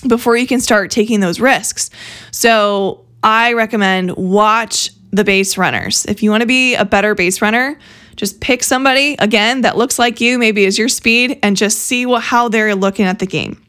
before 0.06 0.36
you 0.36 0.46
can 0.46 0.60
start 0.60 0.90
taking 0.92 1.20
those 1.20 1.40
risks. 1.40 1.90
So 2.30 3.04
I 3.22 3.54
recommend 3.54 4.14
watch 4.16 4.90
the 5.10 5.24
base 5.24 5.58
runners. 5.58 6.04
If 6.06 6.22
you 6.22 6.30
want 6.30 6.42
to 6.42 6.46
be 6.46 6.74
a 6.74 6.84
better 6.84 7.14
base 7.14 7.42
runner, 7.42 7.78
just 8.16 8.40
pick 8.40 8.62
somebody 8.62 9.14
again 9.18 9.60
that 9.60 9.76
looks 9.76 9.98
like 9.98 10.20
you, 10.20 10.38
maybe 10.38 10.64
is 10.64 10.78
your 10.78 10.88
speed, 10.88 11.38
and 11.42 11.56
just 11.56 11.78
see 11.78 12.06
what 12.06 12.22
how 12.22 12.48
they're 12.48 12.74
looking 12.74 13.06
at 13.06 13.18
the 13.18 13.26
game. 13.26 13.62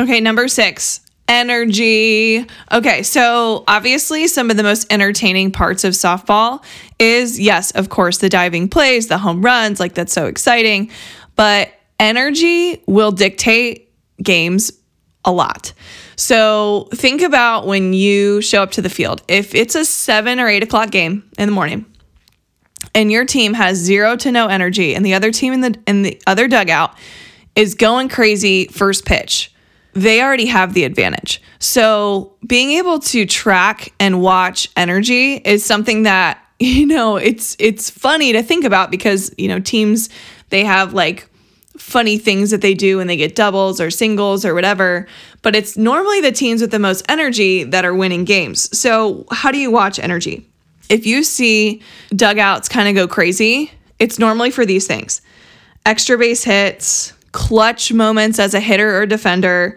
Okay, 0.00 0.20
number 0.20 0.48
six, 0.48 1.00
energy. 1.28 2.46
Okay, 2.72 3.02
so 3.02 3.64
obviously, 3.68 4.26
some 4.28 4.50
of 4.50 4.56
the 4.56 4.62
most 4.62 4.90
entertaining 4.92 5.50
parts 5.50 5.84
of 5.84 5.92
softball 5.92 6.64
is 6.98 7.38
yes, 7.38 7.70
of 7.72 7.88
course, 7.88 8.18
the 8.18 8.28
diving 8.28 8.68
plays, 8.68 9.08
the 9.08 9.18
home 9.18 9.42
runs, 9.42 9.80
like 9.80 9.94
that's 9.94 10.12
so 10.12 10.26
exciting. 10.26 10.90
But 11.36 11.72
energy 12.00 12.82
will 12.86 13.12
dictate 13.12 13.92
games 14.22 14.72
a 15.24 15.32
lot. 15.32 15.72
So 16.16 16.88
think 16.94 17.22
about 17.22 17.66
when 17.66 17.92
you 17.92 18.40
show 18.40 18.62
up 18.62 18.72
to 18.72 18.82
the 18.82 18.88
field. 18.88 19.22
If 19.28 19.54
it's 19.54 19.74
a 19.74 19.84
seven 19.84 20.40
or 20.40 20.48
eight 20.48 20.62
o'clock 20.62 20.90
game 20.90 21.28
in 21.38 21.46
the 21.46 21.52
morning, 21.52 21.84
and 22.94 23.10
your 23.12 23.24
team 23.24 23.54
has 23.54 23.76
zero 23.78 24.16
to 24.16 24.32
no 24.32 24.46
energy 24.46 24.94
and 24.94 25.04
the 25.04 25.14
other 25.14 25.30
team 25.30 25.52
in 25.52 25.60
the 25.60 25.78
in 25.86 26.02
the 26.02 26.20
other 26.26 26.48
dugout 26.48 26.96
is 27.54 27.74
going 27.74 28.08
crazy 28.08 28.66
first 28.66 29.04
pitch 29.04 29.52
they 29.98 30.22
already 30.22 30.46
have 30.46 30.74
the 30.74 30.84
advantage. 30.84 31.42
So 31.58 32.34
being 32.46 32.72
able 32.72 33.00
to 33.00 33.26
track 33.26 33.92
and 33.98 34.20
watch 34.20 34.68
energy 34.76 35.34
is 35.34 35.64
something 35.64 36.04
that 36.04 36.42
you 36.60 36.86
know 36.86 37.16
it's 37.16 37.56
it's 37.58 37.88
funny 37.88 38.32
to 38.32 38.42
think 38.42 38.64
about 38.64 38.90
because 38.90 39.32
you 39.38 39.48
know 39.48 39.60
teams 39.60 40.08
they 40.50 40.64
have 40.64 40.92
like 40.92 41.28
funny 41.76 42.18
things 42.18 42.50
that 42.50 42.60
they 42.60 42.74
do 42.74 42.96
when 42.96 43.06
they 43.06 43.16
get 43.16 43.36
doubles 43.36 43.80
or 43.80 43.88
singles 43.88 44.44
or 44.44 44.52
whatever 44.52 45.06
but 45.42 45.54
it's 45.54 45.76
normally 45.76 46.20
the 46.20 46.32
teams 46.32 46.60
with 46.60 46.72
the 46.72 46.78
most 46.80 47.04
energy 47.08 47.62
that 47.62 47.84
are 47.84 47.94
winning 47.94 48.24
games 48.24 48.76
so 48.76 49.24
how 49.30 49.52
do 49.52 49.58
you 49.58 49.70
watch 49.70 50.00
energy 50.00 50.44
if 50.88 51.06
you 51.06 51.22
see 51.22 51.82
dugouts 52.10 52.68
kind 52.68 52.88
of 52.88 52.94
go 52.94 53.06
crazy 53.06 53.70
it's 53.98 54.18
normally 54.18 54.50
for 54.50 54.64
these 54.64 54.86
things 54.86 55.20
extra 55.86 56.16
base 56.18 56.44
hits 56.44 57.12
clutch 57.32 57.92
moments 57.92 58.38
as 58.38 58.54
a 58.54 58.60
hitter 58.60 59.00
or 59.00 59.06
defender 59.06 59.76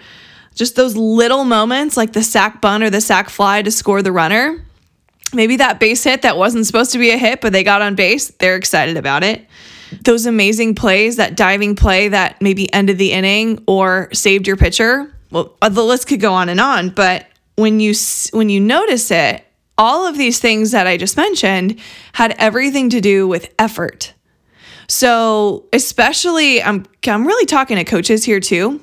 just 0.55 0.75
those 0.75 0.95
little 0.95 1.45
moments 1.45 1.97
like 1.97 2.13
the 2.13 2.23
sac 2.23 2.61
bunt 2.61 2.83
or 2.83 2.89
the 2.89 3.01
sac 3.01 3.29
fly 3.29 3.61
to 3.61 3.71
score 3.71 4.01
the 4.01 4.11
runner 4.11 4.63
maybe 5.33 5.57
that 5.57 5.79
base 5.79 6.03
hit 6.03 6.21
that 6.23 6.37
wasn't 6.37 6.65
supposed 6.65 6.91
to 6.91 6.97
be 6.97 7.11
a 7.11 7.17
hit, 7.17 7.41
but 7.41 7.53
they 7.53 7.63
got 7.63 7.81
on 7.81 7.95
base, 7.95 8.29
they're 8.39 8.55
excited 8.55 8.97
about 8.97 9.23
it. 9.23 9.45
Those 10.03 10.25
amazing 10.25 10.75
plays, 10.75 11.17
that 11.17 11.35
diving 11.35 11.75
play 11.75 12.07
that 12.09 12.41
maybe 12.41 12.73
ended 12.73 12.97
the 12.97 13.11
inning 13.11 13.63
or 13.67 14.09
saved 14.13 14.47
your 14.47 14.55
pitcher. 14.55 15.13
Well, 15.31 15.55
uh, 15.61 15.69
the 15.69 15.83
list 15.83 16.07
could 16.07 16.21
go 16.21 16.33
on 16.33 16.49
and 16.49 16.61
on, 16.61 16.89
but 16.89 17.27
when 17.55 17.79
you 17.79 17.93
when 18.31 18.49
you 18.49 18.59
notice 18.59 19.11
it, 19.11 19.45
all 19.81 20.05
of 20.05 20.15
these 20.15 20.39
things 20.39 20.71
that 20.71 20.85
I 20.85 20.95
just 20.95 21.17
mentioned 21.17 21.79
had 22.13 22.35
everything 22.37 22.91
to 22.91 23.01
do 23.01 23.27
with 23.27 23.51
effort. 23.57 24.13
So, 24.87 25.65
especially 25.73 26.61
I'm 26.61 26.85
I'm 27.07 27.25
really 27.25 27.47
talking 27.47 27.77
to 27.77 27.83
coaches 27.83 28.23
here 28.23 28.39
too. 28.39 28.79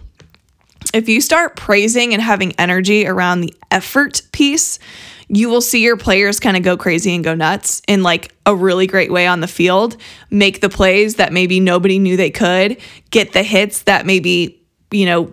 If 0.93 1.09
you 1.09 1.21
start 1.21 1.55
praising 1.55 2.15
and 2.15 2.23
having 2.23 2.53
energy 2.59 3.07
around 3.07 3.43
the 3.43 3.55
effort 3.71 4.23
piece, 4.33 4.81
you 5.29 5.49
will 5.49 5.61
see 5.61 5.85
your 5.85 5.97
players 5.97 6.41
kind 6.41 6.57
of 6.57 6.65
go 6.65 6.77
crazy 6.77 7.15
and 7.15 7.23
go 7.23 7.35
nuts 7.35 7.81
in 7.87 8.03
like 8.03 8.35
a 8.45 8.57
really 8.57 8.89
great 8.89 9.13
way 9.13 9.29
on 9.29 9.41
the 9.41 9.47
field, 9.47 9.97
make 10.31 10.61
the 10.61 10.71
plays 10.71 11.17
that 11.17 11.33
maybe 11.33 11.61
nobody 11.61 12.01
knew 12.01 12.17
they 12.17 12.31
could, 12.31 12.77
get 13.11 13.35
the 13.35 13.45
hits 13.45 13.83
that 13.83 14.05
maybe, 14.05 14.61
you 14.91 15.07
know, 15.07 15.33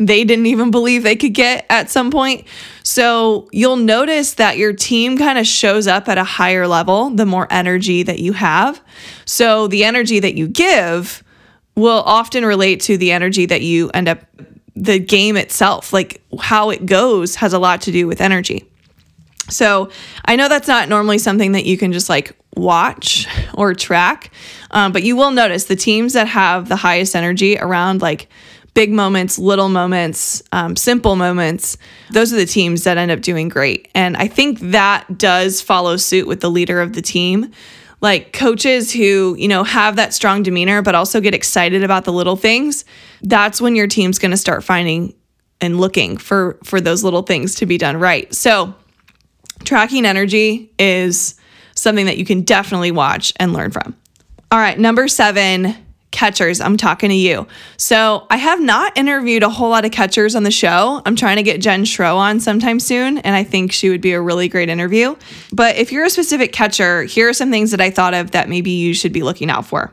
they 0.00 0.24
didn't 0.24 0.46
even 0.46 0.72
believe 0.72 1.04
they 1.04 1.16
could 1.16 1.34
get 1.34 1.66
at 1.70 1.88
some 1.88 2.10
point. 2.10 2.48
So 2.84 3.48
you'll 3.50 3.76
notice 3.76 4.34
that 4.34 4.58
your 4.58 4.72
team 4.72 5.18
kind 5.18 5.38
of 5.38 5.46
shows 5.46 5.86
up 5.86 6.08
at 6.08 6.18
a 6.18 6.24
higher 6.24 6.68
level 6.68 7.10
the 7.10 7.26
more 7.26 7.48
energy 7.50 8.02
that 8.04 8.20
you 8.20 8.34
have. 8.34 8.80
So 9.24 9.66
the 9.66 9.84
energy 9.84 10.20
that 10.20 10.36
you 10.36 10.46
give 10.46 11.24
will 11.74 12.02
often 12.04 12.44
relate 12.44 12.80
to 12.82 12.96
the 12.96 13.10
energy 13.10 13.46
that 13.46 13.62
you 13.62 13.90
end 13.94 14.08
up 14.08 14.20
the 14.76 14.98
game 14.98 15.36
itself 15.36 15.92
like 15.92 16.20
how 16.40 16.70
it 16.70 16.84
goes 16.84 17.36
has 17.36 17.52
a 17.52 17.58
lot 17.58 17.80
to 17.82 17.92
do 17.92 18.08
with 18.08 18.20
energy 18.20 18.68
so 19.48 19.90
I 20.24 20.36
know 20.36 20.48
that's 20.48 20.68
not 20.68 20.88
normally 20.88 21.18
something 21.18 21.52
that 21.52 21.64
you 21.64 21.76
can 21.76 21.92
just 21.92 22.08
like 22.08 22.36
watch 22.56 23.26
or 23.54 23.74
track, 23.74 24.30
um, 24.70 24.92
but 24.92 25.02
you 25.02 25.16
will 25.16 25.30
notice 25.30 25.64
the 25.64 25.76
teams 25.76 26.14
that 26.14 26.28
have 26.28 26.68
the 26.68 26.76
highest 26.76 27.14
energy 27.14 27.58
around 27.58 28.00
like 28.00 28.28
big 28.74 28.92
moments, 28.92 29.38
little 29.38 29.68
moments, 29.68 30.42
um, 30.52 30.76
simple 30.76 31.16
moments, 31.16 31.78
those 32.10 32.32
are 32.32 32.36
the 32.36 32.46
teams 32.46 32.84
that 32.84 32.98
end 32.98 33.10
up 33.10 33.20
doing 33.20 33.48
great. 33.48 33.88
And 33.94 34.16
I 34.16 34.26
think 34.26 34.58
that 34.60 35.16
does 35.16 35.60
follow 35.60 35.96
suit 35.96 36.26
with 36.26 36.40
the 36.40 36.50
leader 36.50 36.80
of 36.80 36.92
the 36.92 37.02
team. 37.02 37.52
Like 38.00 38.32
coaches 38.32 38.92
who, 38.92 39.34
you 39.38 39.48
know, 39.48 39.64
have 39.64 39.96
that 39.96 40.12
strong 40.12 40.42
demeanor, 40.42 40.82
but 40.82 40.94
also 40.94 41.20
get 41.20 41.34
excited 41.34 41.82
about 41.82 42.04
the 42.04 42.12
little 42.12 42.36
things, 42.36 42.84
that's 43.22 43.60
when 43.60 43.76
your 43.76 43.86
team's 43.86 44.18
going 44.18 44.32
to 44.32 44.36
start 44.36 44.62
finding 44.62 45.14
and 45.60 45.80
looking 45.80 46.18
for 46.18 46.58
for 46.64 46.80
those 46.80 47.02
little 47.02 47.22
things 47.22 47.54
to 47.54 47.66
be 47.66 47.78
done 47.78 47.96
right. 47.96 48.34
So 48.34 48.74
tracking 49.64 50.04
energy 50.04 50.72
is 50.78 51.36
something 51.74 52.06
that 52.06 52.18
you 52.18 52.24
can 52.24 52.42
definitely 52.42 52.90
watch 52.90 53.32
and 53.36 53.52
learn 53.52 53.70
from. 53.70 53.96
All 54.50 54.58
right, 54.58 54.78
number 54.78 55.08
seven, 55.08 55.74
catchers. 56.14 56.60
I'm 56.60 56.78
talking 56.78 57.10
to 57.10 57.14
you. 57.14 57.46
So 57.76 58.26
I 58.30 58.38
have 58.38 58.60
not 58.60 58.96
interviewed 58.96 59.42
a 59.42 59.50
whole 59.50 59.68
lot 59.68 59.84
of 59.84 59.90
catchers 59.90 60.34
on 60.34 60.44
the 60.44 60.50
show. 60.50 61.02
I'm 61.04 61.16
trying 61.16 61.36
to 61.36 61.42
get 61.42 61.60
Jen 61.60 61.84
Schro 61.84 62.16
on 62.16 62.40
sometime 62.40 62.80
soon, 62.80 63.18
and 63.18 63.36
I 63.36 63.44
think 63.44 63.72
she 63.72 63.90
would 63.90 64.00
be 64.00 64.12
a 64.12 64.20
really 64.20 64.48
great 64.48 64.70
interview. 64.70 65.16
But 65.52 65.76
if 65.76 65.92
you're 65.92 66.04
a 66.04 66.10
specific 66.10 66.52
catcher, 66.52 67.02
here 67.02 67.28
are 67.28 67.34
some 67.34 67.50
things 67.50 67.72
that 67.72 67.80
I 67.80 67.90
thought 67.90 68.14
of 68.14 68.30
that 68.30 68.48
maybe 68.48 68.70
you 68.70 68.94
should 68.94 69.12
be 69.12 69.22
looking 69.22 69.50
out 69.50 69.66
for 69.66 69.92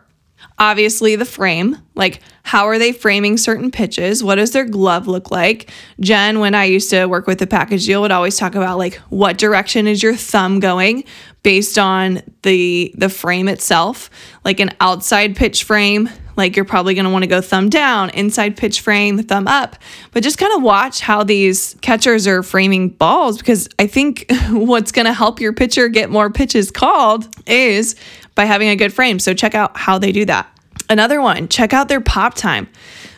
obviously 0.61 1.15
the 1.15 1.25
frame. 1.25 1.75
Like 1.95 2.21
how 2.43 2.67
are 2.67 2.77
they 2.77 2.93
framing 2.93 3.35
certain 3.37 3.71
pitches? 3.71 4.23
What 4.23 4.35
does 4.35 4.51
their 4.51 4.63
glove 4.63 5.07
look 5.07 5.31
like? 5.31 5.71
Jen 5.99 6.39
when 6.39 6.53
i 6.53 6.65
used 6.65 6.91
to 6.91 7.07
work 7.07 7.25
with 7.25 7.39
the 7.39 7.47
package 7.47 7.85
deal 7.85 8.01
would 8.01 8.11
always 8.11 8.37
talk 8.37 8.53
about 8.53 8.77
like 8.77 8.95
what 9.09 9.37
direction 9.37 9.87
is 9.87 10.01
your 10.01 10.15
thumb 10.15 10.59
going 10.59 11.03
based 11.43 11.79
on 11.79 12.21
the 12.43 12.93
the 12.95 13.09
frame 13.09 13.49
itself. 13.49 14.11
Like 14.45 14.59
an 14.59 14.69
outside 14.79 15.35
pitch 15.35 15.63
frame 15.63 16.09
like 16.37 16.55
you're 16.55 16.65
probably 16.65 16.93
going 16.93 17.05
to 17.05 17.11
want 17.11 17.23
to 17.23 17.27
go 17.27 17.41
thumb 17.41 17.69
down 17.69 18.09
inside 18.11 18.55
pitch 18.55 18.81
frame 18.81 19.21
thumb 19.23 19.47
up. 19.47 19.75
But 20.11 20.23
just 20.23 20.37
kind 20.37 20.53
of 20.55 20.61
watch 20.61 21.01
how 21.01 21.23
these 21.23 21.75
catchers 21.81 22.25
are 22.27 22.43
framing 22.43 22.89
balls 22.89 23.37
because 23.39 23.67
i 23.79 23.87
think 23.87 24.25
what's 24.49 24.91
going 24.91 25.07
to 25.07 25.13
help 25.13 25.41
your 25.41 25.53
pitcher 25.53 25.89
get 25.89 26.09
more 26.11 26.29
pitches 26.29 26.69
called 26.69 27.27
is 27.47 27.95
by 28.41 28.45
having 28.45 28.69
a 28.69 28.75
good 28.75 28.91
frame. 28.91 29.19
So 29.19 29.35
check 29.35 29.53
out 29.53 29.77
how 29.77 29.99
they 29.99 30.11
do 30.11 30.25
that. 30.25 30.51
Another 30.89 31.21
one, 31.21 31.47
check 31.47 31.73
out 31.73 31.89
their 31.89 32.01
pop 32.01 32.33
time. 32.33 32.67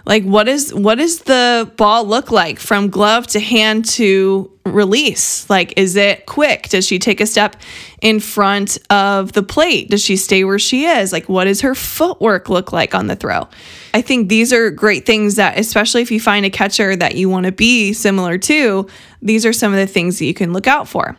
Like 0.05 0.25
what 0.25 0.49
is 0.49 0.73
what 0.73 0.95
does 0.95 1.19
the 1.19 1.71
ball 1.77 2.03
look 2.03 2.29
like 2.29 2.59
from 2.59 2.89
glove 2.89 3.25
to 3.27 3.39
hand 3.39 3.85
to 3.91 4.51
release? 4.65 5.49
Like 5.49 5.75
is 5.77 5.95
it 5.95 6.25
quick? 6.25 6.67
Does 6.67 6.85
she 6.85 6.99
take 6.99 7.21
a 7.21 7.25
step 7.25 7.55
in 8.01 8.19
front 8.19 8.79
of 8.89 9.31
the 9.31 9.43
plate? 9.43 9.89
Does 9.89 10.03
she 10.03 10.17
stay 10.17 10.43
where 10.43 10.59
she 10.59 10.87
is? 10.87 11.13
Like 11.13 11.29
what 11.29 11.45
does 11.45 11.61
her 11.61 11.73
footwork 11.73 12.49
look 12.49 12.73
like 12.73 12.93
on 12.93 13.07
the 13.07 13.15
throw? 13.15 13.47
I 13.93 14.01
think 14.01 14.27
these 14.27 14.51
are 14.51 14.71
great 14.71 15.05
things 15.05 15.35
that 15.37 15.57
especially 15.57 16.01
if 16.01 16.11
you 16.11 16.19
find 16.19 16.45
a 16.45 16.49
catcher 16.49 16.97
that 16.97 17.15
you 17.15 17.29
want 17.29 17.45
to 17.45 17.53
be 17.53 17.93
similar 17.93 18.37
to, 18.39 18.87
these 19.21 19.45
are 19.45 19.53
some 19.53 19.71
of 19.71 19.79
the 19.79 19.87
things 19.87 20.19
that 20.19 20.25
you 20.25 20.33
can 20.33 20.51
look 20.51 20.67
out 20.67 20.89
for. 20.89 21.15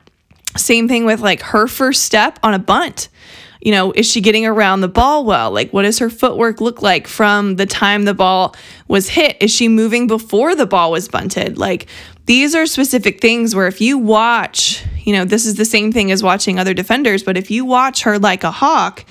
Same 0.59 0.89
thing 0.89 1.07
with 1.07 1.21
like 1.21 1.41
her 1.41 1.67
first 1.67 2.03
step 2.03 2.39
on 2.43 2.53
a 2.53 2.59
bunt 2.59 3.09
you 3.65 3.73
know, 3.73 3.93
is 3.93 4.09
she 4.09 4.21
getting 4.21 4.45
around 4.45 4.83
the 4.83 4.89
ball 4.89 5.25
well? 5.25 5.51
Like, 5.51 5.73
what 5.73 5.83
does 5.83 5.99
her 5.99 6.11
footwork 6.11 6.61
look 6.61 6.83
like 6.83 7.09
from 7.09 7.57
the 7.57 7.65
time 7.65 8.05
the 8.05 8.13
ball 8.13 8.55
was 8.89 9.09
hit? 9.09 9.39
Is 9.41 9.51
she 9.51 9.69
moving 9.69 10.07
before 10.07 10.55
the 10.55 10.67
ball 10.67 10.91
was 10.91 11.09
bunted? 11.09 11.57
Like, 11.57 11.87
these 12.27 12.55
are 12.55 12.67
specific 12.67 13.23
things 13.23 13.55
where 13.55 13.67
if 13.67 13.81
you 13.81 13.97
watch, 13.97 14.85
you 14.99 15.15
know, 15.15 15.25
this 15.25 15.47
is 15.47 15.55
the 15.55 15.65
same 15.65 15.93
thing 15.93 16.13
as 16.13 16.23
watching 16.23 16.59
other 16.59 16.75
defenders, 16.75 17.23
but 17.23 17.39
if 17.39 17.51
you 17.51 17.65
watch 17.65 18.03
her 18.03 18.19
like 18.19 18.45
a 18.45 18.51
hawk, 18.51 19.07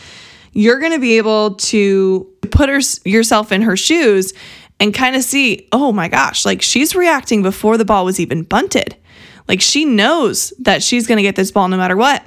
you're 0.51 0.79
going 0.79 0.91
to 0.91 0.99
be 0.99 1.17
able 1.17 1.55
to 1.55 2.31
put 2.51 2.69
her, 2.69 2.79
yourself 3.05 3.51
in 3.51 3.63
her 3.63 3.75
shoes 3.75 4.35
and 4.79 4.93
kind 4.93 5.15
of 5.15 5.23
see, 5.23 5.67
oh 5.71 5.91
my 5.91 6.07
gosh, 6.07 6.45
like 6.45 6.61
she's 6.61 6.95
reacting 6.95 7.41
before 7.41 7.75
the 7.75 7.85
ball 7.85 8.05
was 8.05 8.19
even 8.19 8.43
bunted. 8.43 8.95
Like 9.47 9.61
she 9.61 9.83
knows 9.83 10.53
that 10.59 10.83
she's 10.83 11.07
going 11.07 11.17
to 11.17 11.23
get 11.23 11.35
this 11.35 11.49
ball 11.49 11.67
no 11.69 11.77
matter 11.77 11.97
what. 11.97 12.23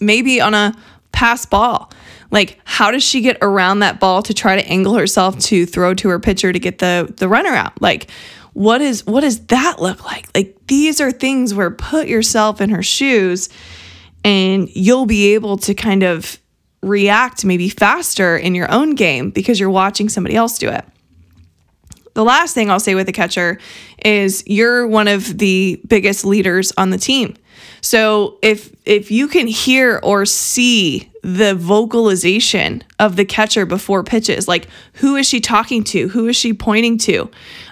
Maybe 0.00 0.40
on 0.40 0.54
a 0.54 0.74
pass 1.12 1.46
ball. 1.46 1.92
Like, 2.30 2.60
how 2.64 2.90
does 2.90 3.02
she 3.02 3.20
get 3.20 3.38
around 3.40 3.80
that 3.80 4.00
ball 4.00 4.22
to 4.22 4.34
try 4.34 4.60
to 4.60 4.68
angle 4.68 4.94
herself 4.94 5.38
to 5.38 5.64
throw 5.66 5.94
to 5.94 6.08
her 6.08 6.18
pitcher 6.18 6.52
to 6.52 6.58
get 6.58 6.78
the 6.78 7.12
the 7.16 7.28
runner 7.28 7.50
out? 7.50 7.80
Like, 7.80 8.10
what 8.52 8.80
is 8.80 9.06
what 9.06 9.20
does 9.20 9.46
that 9.46 9.80
look 9.80 10.04
like? 10.04 10.28
Like, 10.34 10.56
these 10.66 11.00
are 11.00 11.12
things 11.12 11.54
where 11.54 11.70
put 11.70 12.08
yourself 12.08 12.60
in 12.60 12.70
her 12.70 12.82
shoes, 12.82 13.48
and 14.24 14.68
you'll 14.74 15.06
be 15.06 15.34
able 15.34 15.56
to 15.58 15.74
kind 15.74 16.02
of 16.02 16.38
react 16.82 17.44
maybe 17.44 17.68
faster 17.68 18.36
in 18.36 18.54
your 18.54 18.70
own 18.70 18.94
game 18.94 19.30
because 19.30 19.58
you're 19.58 19.70
watching 19.70 20.08
somebody 20.08 20.36
else 20.36 20.58
do 20.58 20.68
it. 20.68 20.84
The 22.14 22.24
last 22.24 22.54
thing 22.54 22.70
I'll 22.70 22.80
say 22.80 22.94
with 22.94 23.08
a 23.10 23.12
catcher 23.12 23.58
is 24.02 24.42
you're 24.46 24.86
one 24.86 25.06
of 25.06 25.36
the 25.36 25.80
biggest 25.86 26.24
leaders 26.24 26.72
on 26.78 26.88
the 26.88 26.96
team. 26.96 27.36
So 27.80 28.38
if 28.42 28.74
if 28.84 29.10
you 29.10 29.28
can 29.28 29.46
hear 29.46 30.00
or 30.02 30.26
see 30.26 31.10
the 31.22 31.54
vocalization 31.54 32.84
of 32.98 33.16
the 33.16 33.24
catcher 33.24 33.66
before 33.66 34.02
pitches, 34.04 34.46
like 34.48 34.68
who 34.94 35.16
is 35.16 35.28
she 35.28 35.40
talking 35.40 35.84
to? 35.84 36.08
Who 36.08 36.28
is 36.28 36.36
she 36.36 36.52
pointing 36.52 36.98
to? 36.98 37.30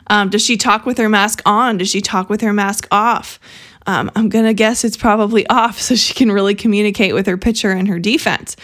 Um, 0.08 0.30
does 0.30 0.44
she 0.44 0.56
talk 0.56 0.86
with 0.86 0.98
her 0.98 1.08
mask 1.08 1.40
on? 1.46 1.78
Does 1.78 1.88
she 1.88 2.00
talk 2.00 2.28
with 2.28 2.40
her 2.40 2.52
mask 2.52 2.86
off? 2.90 3.38
Um, 3.86 4.10
I'm 4.14 4.28
gonna 4.28 4.54
guess 4.54 4.84
it's 4.84 4.96
probably 4.96 5.46
off, 5.48 5.80
so 5.80 5.94
she 5.94 6.14
can 6.14 6.30
really 6.30 6.54
communicate 6.54 7.14
with 7.14 7.26
her 7.26 7.36
pitcher 7.36 7.70
and 7.70 7.88
her 7.88 7.98
defense. 7.98 8.56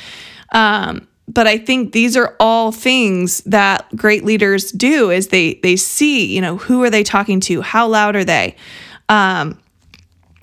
Um, 0.53 1.07
but 1.29 1.47
I 1.47 1.59
think 1.59 1.93
these 1.93 2.17
are 2.17 2.35
all 2.41 2.73
things 2.73 3.41
that 3.45 3.87
great 3.95 4.25
leaders 4.25 4.73
do 4.73 5.11
is 5.11 5.29
they 5.29 5.55
they 5.63 5.77
see, 5.77 6.35
you 6.35 6.41
know, 6.41 6.57
who 6.57 6.83
are 6.83 6.91
they 6.91 7.05
talking 7.05 7.41
to? 7.41 7.61
How 7.61 7.87
loud 7.87 8.17
are 8.17 8.25
they? 8.25 8.57
Um, 9.09 9.59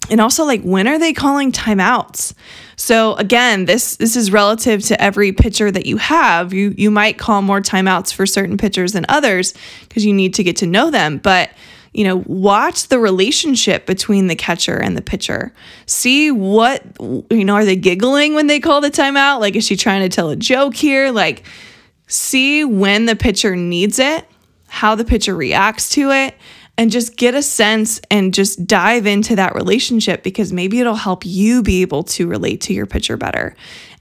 and 0.09 0.21
also 0.21 0.43
like 0.45 0.61
when 0.61 0.87
are 0.87 0.99
they 0.99 1.13
calling 1.13 1.51
timeouts 1.51 2.33
so 2.75 3.15
again 3.15 3.65
this 3.65 3.97
this 3.97 4.15
is 4.15 4.31
relative 4.31 4.81
to 4.81 5.01
every 5.01 5.31
pitcher 5.31 5.71
that 5.71 5.85
you 5.85 5.97
have 5.97 6.53
you 6.53 6.73
you 6.77 6.89
might 6.91 7.17
call 7.17 7.41
more 7.41 7.61
timeouts 7.61 8.13
for 8.13 8.25
certain 8.25 8.57
pitchers 8.57 8.93
than 8.93 9.05
others 9.09 9.53
because 9.81 10.05
you 10.05 10.13
need 10.13 10.33
to 10.33 10.43
get 10.43 10.55
to 10.55 10.65
know 10.65 10.89
them 10.89 11.17
but 11.17 11.49
you 11.97 12.03
know, 12.03 12.23
watch 12.27 12.89
the 12.89 12.99
relationship 12.99 13.87
between 13.87 14.27
the 14.27 14.35
catcher 14.35 14.77
and 14.79 14.95
the 14.95 15.01
pitcher. 15.01 15.51
See 15.87 16.29
what, 16.29 16.83
you 16.99 17.43
know, 17.43 17.55
are 17.55 17.65
they 17.65 17.75
giggling 17.75 18.35
when 18.35 18.45
they 18.45 18.59
call 18.59 18.81
the 18.81 18.91
timeout? 18.91 19.39
Like, 19.39 19.55
is 19.55 19.65
she 19.65 19.75
trying 19.75 20.07
to 20.07 20.15
tell 20.15 20.29
a 20.29 20.35
joke 20.35 20.75
here? 20.75 21.09
Like, 21.09 21.43
see 22.05 22.63
when 22.63 23.07
the 23.07 23.15
pitcher 23.15 23.55
needs 23.55 23.97
it, 23.97 24.25
how 24.67 24.93
the 24.93 25.05
pitcher 25.05 25.35
reacts 25.35 25.89
to 25.91 26.11
it, 26.11 26.35
and 26.77 26.91
just 26.91 27.17
get 27.17 27.33
a 27.33 27.41
sense 27.41 27.99
and 28.11 28.33
just 28.33 28.67
dive 28.67 29.07
into 29.07 29.35
that 29.35 29.55
relationship 29.55 30.23
because 30.23 30.53
maybe 30.53 30.79
it'll 30.79 30.95
help 30.95 31.25
you 31.25 31.63
be 31.63 31.81
able 31.81 32.03
to 32.03 32.27
relate 32.27 32.61
to 32.61 32.73
your 32.73 32.85
pitcher 32.85 33.17
better 33.17 33.55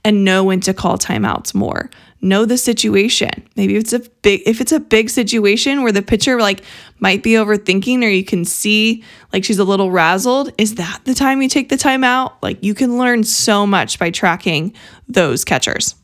and 0.05 0.23
know 0.23 0.43
when 0.43 0.59
to 0.61 0.73
call 0.73 0.97
timeouts 0.97 1.55
more. 1.55 1.89
Know 2.21 2.45
the 2.45 2.57
situation. 2.57 3.47
Maybe 3.55 3.75
if 3.75 3.81
it's 3.81 3.93
a 3.93 3.99
big 4.21 4.41
if 4.45 4.61
it's 4.61 4.71
a 4.71 4.79
big 4.79 5.09
situation 5.09 5.83
where 5.83 5.91
the 5.91 6.01
pitcher 6.01 6.39
like 6.39 6.63
might 6.99 7.21
be 7.21 7.31
overthinking 7.31 8.03
or 8.03 8.07
you 8.07 8.23
can 8.23 8.43
see 8.45 9.03
like 9.33 9.43
she's 9.43 9.59
a 9.59 9.63
little 9.63 9.89
razzled, 9.89 10.53
is 10.57 10.75
that 10.75 11.01
the 11.05 11.13
time 11.13 11.41
you 11.41 11.49
take 11.49 11.69
the 11.69 11.75
timeout? 11.75 12.33
Like 12.41 12.63
you 12.63 12.73
can 12.73 12.97
learn 12.97 13.23
so 13.23 13.67
much 13.67 13.99
by 13.99 14.09
tracking 14.09 14.73
those 15.07 15.43
catchers. 15.45 15.95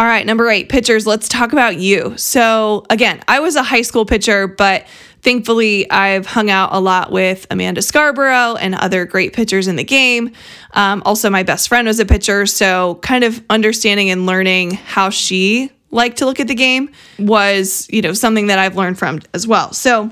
All 0.00 0.06
right, 0.06 0.24
number 0.24 0.48
8, 0.48 0.70
pitchers. 0.70 1.06
Let's 1.06 1.28
talk 1.28 1.52
about 1.52 1.76
you. 1.76 2.16
So, 2.16 2.86
again, 2.88 3.20
I 3.28 3.40
was 3.40 3.54
a 3.54 3.62
high 3.62 3.82
school 3.82 4.06
pitcher, 4.06 4.46
but 4.46 4.86
Thankfully, 5.22 5.90
I've 5.90 6.26
hung 6.26 6.50
out 6.50 6.70
a 6.72 6.80
lot 6.80 7.12
with 7.12 7.46
Amanda 7.50 7.82
Scarborough 7.82 8.56
and 8.56 8.74
other 8.74 9.04
great 9.04 9.32
pitchers 9.34 9.68
in 9.68 9.76
the 9.76 9.84
game. 9.84 10.32
Um, 10.72 11.02
also, 11.04 11.28
my 11.28 11.42
best 11.42 11.68
friend 11.68 11.86
was 11.86 12.00
a 12.00 12.06
pitcher, 12.06 12.46
so 12.46 12.96
kind 13.02 13.24
of 13.24 13.42
understanding 13.50 14.10
and 14.10 14.24
learning 14.24 14.72
how 14.72 15.10
she 15.10 15.70
liked 15.90 16.18
to 16.18 16.24
look 16.24 16.40
at 16.40 16.48
the 16.48 16.54
game 16.54 16.90
was, 17.18 17.86
you 17.90 18.00
know, 18.00 18.12
something 18.12 18.46
that 18.46 18.58
I've 18.58 18.76
learned 18.76 18.98
from 18.98 19.20
as 19.34 19.46
well. 19.46 19.72
So, 19.72 20.10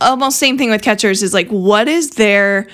almost 0.00 0.38
same 0.38 0.58
thing 0.58 0.70
with 0.70 0.82
catchers 0.82 1.22
is 1.22 1.34
like, 1.34 1.48
what 1.48 1.88
is 1.88 2.10
their 2.10 2.68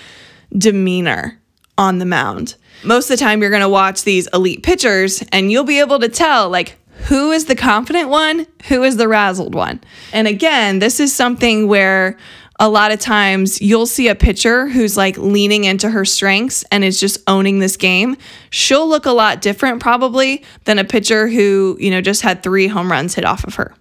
demeanor 0.57 1.41
on 1.79 1.99
the 1.99 2.07
mound? 2.07 2.57
Most 2.85 3.11
of 3.11 3.19
the 3.19 3.25
time, 3.25 3.41
you're 3.41 3.51
going 3.51 3.63
to 3.63 3.69
watch 3.69 4.05
these 4.05 4.27
elite 4.35 4.63
pitchers 4.63 5.23
and 5.33 5.51
you'll 5.51 5.65
be 5.65 5.81
able 5.81 6.01
to 6.01 6.09
tell, 6.09 6.51
like, 6.51 6.77
who 7.09 7.33
is 7.33 7.47
the 7.47 7.57
confident 7.57 8.09
one? 8.09 8.47
Who 8.69 8.83
is 8.83 8.97
the 8.97 9.07
razzled 9.07 9.53
one? 9.55 9.81
And 10.13 10.27
again, 10.27 10.79
this 10.79 11.01
is 11.01 11.15
something 11.15 11.69
where 11.69 12.17
a 12.59 12.69
lot 12.69 12.93
of 12.93 13.01
times 13.01 13.61
you'll 13.63 13.87
see 13.87 14.09
a 14.09 14.15
pitcher 14.15 14.69
who's 14.69 14.97
like 14.97 15.17
leaning 15.17 15.65
into 15.65 15.89
her 15.89 16.05
strengths 16.05 16.63
and 16.71 16.85
is 16.85 17.01
just 17.01 17.19
owning 17.27 17.59
this 17.59 17.77
game. 17.77 18.17
She'll 18.51 18.87
look 18.87 19.07
a 19.07 19.13
lot 19.13 19.41
different 19.41 19.81
probably 19.81 20.45
than 20.65 20.79
a 20.79 20.85
pitcher 20.85 21.27
who, 21.27 21.79
you 21.81 21.91
know, 21.91 22.03
just 22.03 22.21
had 22.21 22.43
three 22.43 22.69
home 22.69 22.93
runs 22.93 23.15
hit 23.15 23.25
off 23.25 23.45
of 23.45 23.55
her. 23.55 23.75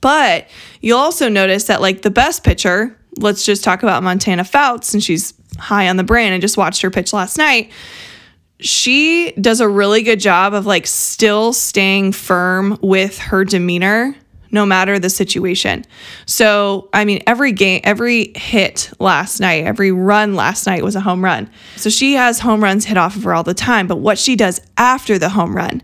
But 0.00 0.48
you'll 0.80 0.98
also 0.98 1.28
notice 1.28 1.64
that 1.64 1.80
like 1.80 2.02
the 2.02 2.10
best 2.10 2.42
pitcher, 2.42 2.96
let's 3.18 3.44
just 3.44 3.62
talk 3.62 3.84
about 3.84 4.02
Montana 4.02 4.44
Fouts 4.44 4.92
and 4.92 5.02
she's 5.02 5.32
high 5.58 5.88
on 5.88 5.96
the 5.96 6.04
brain. 6.04 6.32
I 6.32 6.38
just 6.38 6.56
watched 6.56 6.82
her 6.82 6.90
pitch 6.90 7.12
last 7.12 7.38
night 7.38 7.70
she 8.60 9.32
does 9.32 9.60
a 9.60 9.68
really 9.68 10.02
good 10.02 10.20
job 10.20 10.54
of 10.54 10.66
like 10.66 10.86
still 10.86 11.52
staying 11.52 12.12
firm 12.12 12.78
with 12.82 13.18
her 13.18 13.44
demeanor 13.44 14.14
no 14.52 14.66
matter 14.66 14.98
the 14.98 15.10
situation. 15.10 15.84
So, 16.26 16.88
I 16.92 17.04
mean, 17.04 17.22
every 17.26 17.52
game, 17.52 17.80
every 17.84 18.32
hit 18.34 18.90
last 18.98 19.40
night, 19.40 19.64
every 19.64 19.92
run 19.92 20.34
last 20.34 20.66
night 20.66 20.82
was 20.82 20.96
a 20.96 21.00
home 21.00 21.24
run. 21.24 21.50
So 21.76 21.88
she 21.90 22.14
has 22.14 22.40
home 22.40 22.62
runs 22.62 22.84
hit 22.84 22.96
off 22.96 23.16
of 23.16 23.24
her 23.24 23.34
all 23.34 23.42
the 23.42 23.54
time. 23.54 23.86
But 23.86 23.98
what 23.98 24.18
she 24.18 24.36
does 24.36 24.60
after 24.76 25.18
the 25.18 25.28
home 25.28 25.56
run, 25.56 25.82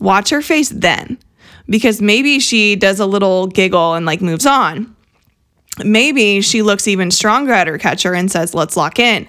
watch 0.00 0.30
her 0.30 0.42
face 0.42 0.70
then, 0.70 1.18
because 1.66 2.02
maybe 2.02 2.40
she 2.40 2.74
does 2.76 3.00
a 3.00 3.06
little 3.06 3.46
giggle 3.46 3.94
and 3.94 4.06
like 4.06 4.20
moves 4.20 4.46
on. 4.46 4.94
Maybe 5.84 6.40
she 6.40 6.62
looks 6.62 6.88
even 6.88 7.10
stronger 7.10 7.52
at 7.52 7.68
her 7.68 7.78
catcher 7.78 8.12
and 8.12 8.30
says, 8.30 8.54
let's 8.54 8.76
lock 8.76 8.98
in 8.98 9.28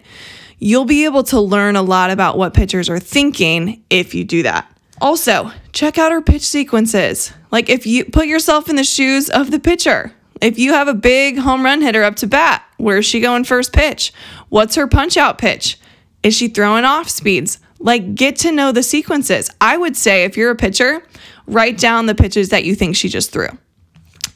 you'll 0.61 0.85
be 0.85 1.05
able 1.05 1.23
to 1.23 1.41
learn 1.41 1.75
a 1.75 1.81
lot 1.81 2.11
about 2.11 2.37
what 2.37 2.53
pitchers 2.53 2.87
are 2.87 2.99
thinking 2.99 3.83
if 3.89 4.13
you 4.13 4.23
do 4.23 4.43
that. 4.43 4.71
Also, 5.01 5.51
check 5.73 5.97
out 5.97 6.11
her 6.11 6.21
pitch 6.21 6.43
sequences. 6.43 7.33
Like 7.49 7.69
if 7.69 7.87
you 7.87 8.05
put 8.05 8.27
yourself 8.27 8.69
in 8.69 8.75
the 8.75 8.83
shoes 8.83 9.29
of 9.29 9.49
the 9.49 9.59
pitcher, 9.59 10.13
if 10.39 10.59
you 10.59 10.73
have 10.73 10.87
a 10.87 10.93
big 10.93 11.39
home 11.39 11.65
run 11.65 11.81
hitter 11.81 12.03
up 12.03 12.15
to 12.17 12.27
bat, 12.27 12.63
where's 12.77 13.05
she 13.05 13.19
going 13.19 13.43
first 13.43 13.73
pitch? 13.73 14.13
What's 14.49 14.75
her 14.75 14.87
punch 14.87 15.17
out 15.17 15.39
pitch? 15.39 15.79
Is 16.21 16.35
she 16.35 16.47
throwing 16.47 16.85
off 16.85 17.09
speeds? 17.09 17.57
Like, 17.79 18.13
get 18.13 18.35
to 18.37 18.51
know 18.51 18.71
the 18.71 18.83
sequences. 18.83 19.49
I 19.59 19.75
would 19.75 19.97
say 19.97 20.23
if 20.23 20.37
you're 20.37 20.51
a 20.51 20.55
pitcher, 20.55 21.01
write 21.47 21.79
down 21.79 22.05
the 22.05 22.13
pitches 22.13 22.49
that 22.49 22.63
you 22.63 22.75
think 22.75 22.95
she 22.95 23.09
just 23.09 23.31
threw 23.31 23.47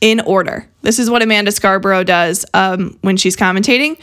in 0.01 0.19
order. 0.21 0.67
This 0.81 0.97
is 0.97 1.09
what 1.09 1.21
Amanda 1.21 1.51
Scarborough 1.51 2.03
does 2.03 2.43
um, 2.55 2.97
when 3.01 3.17
she's 3.17 3.35
commentating 3.35 3.97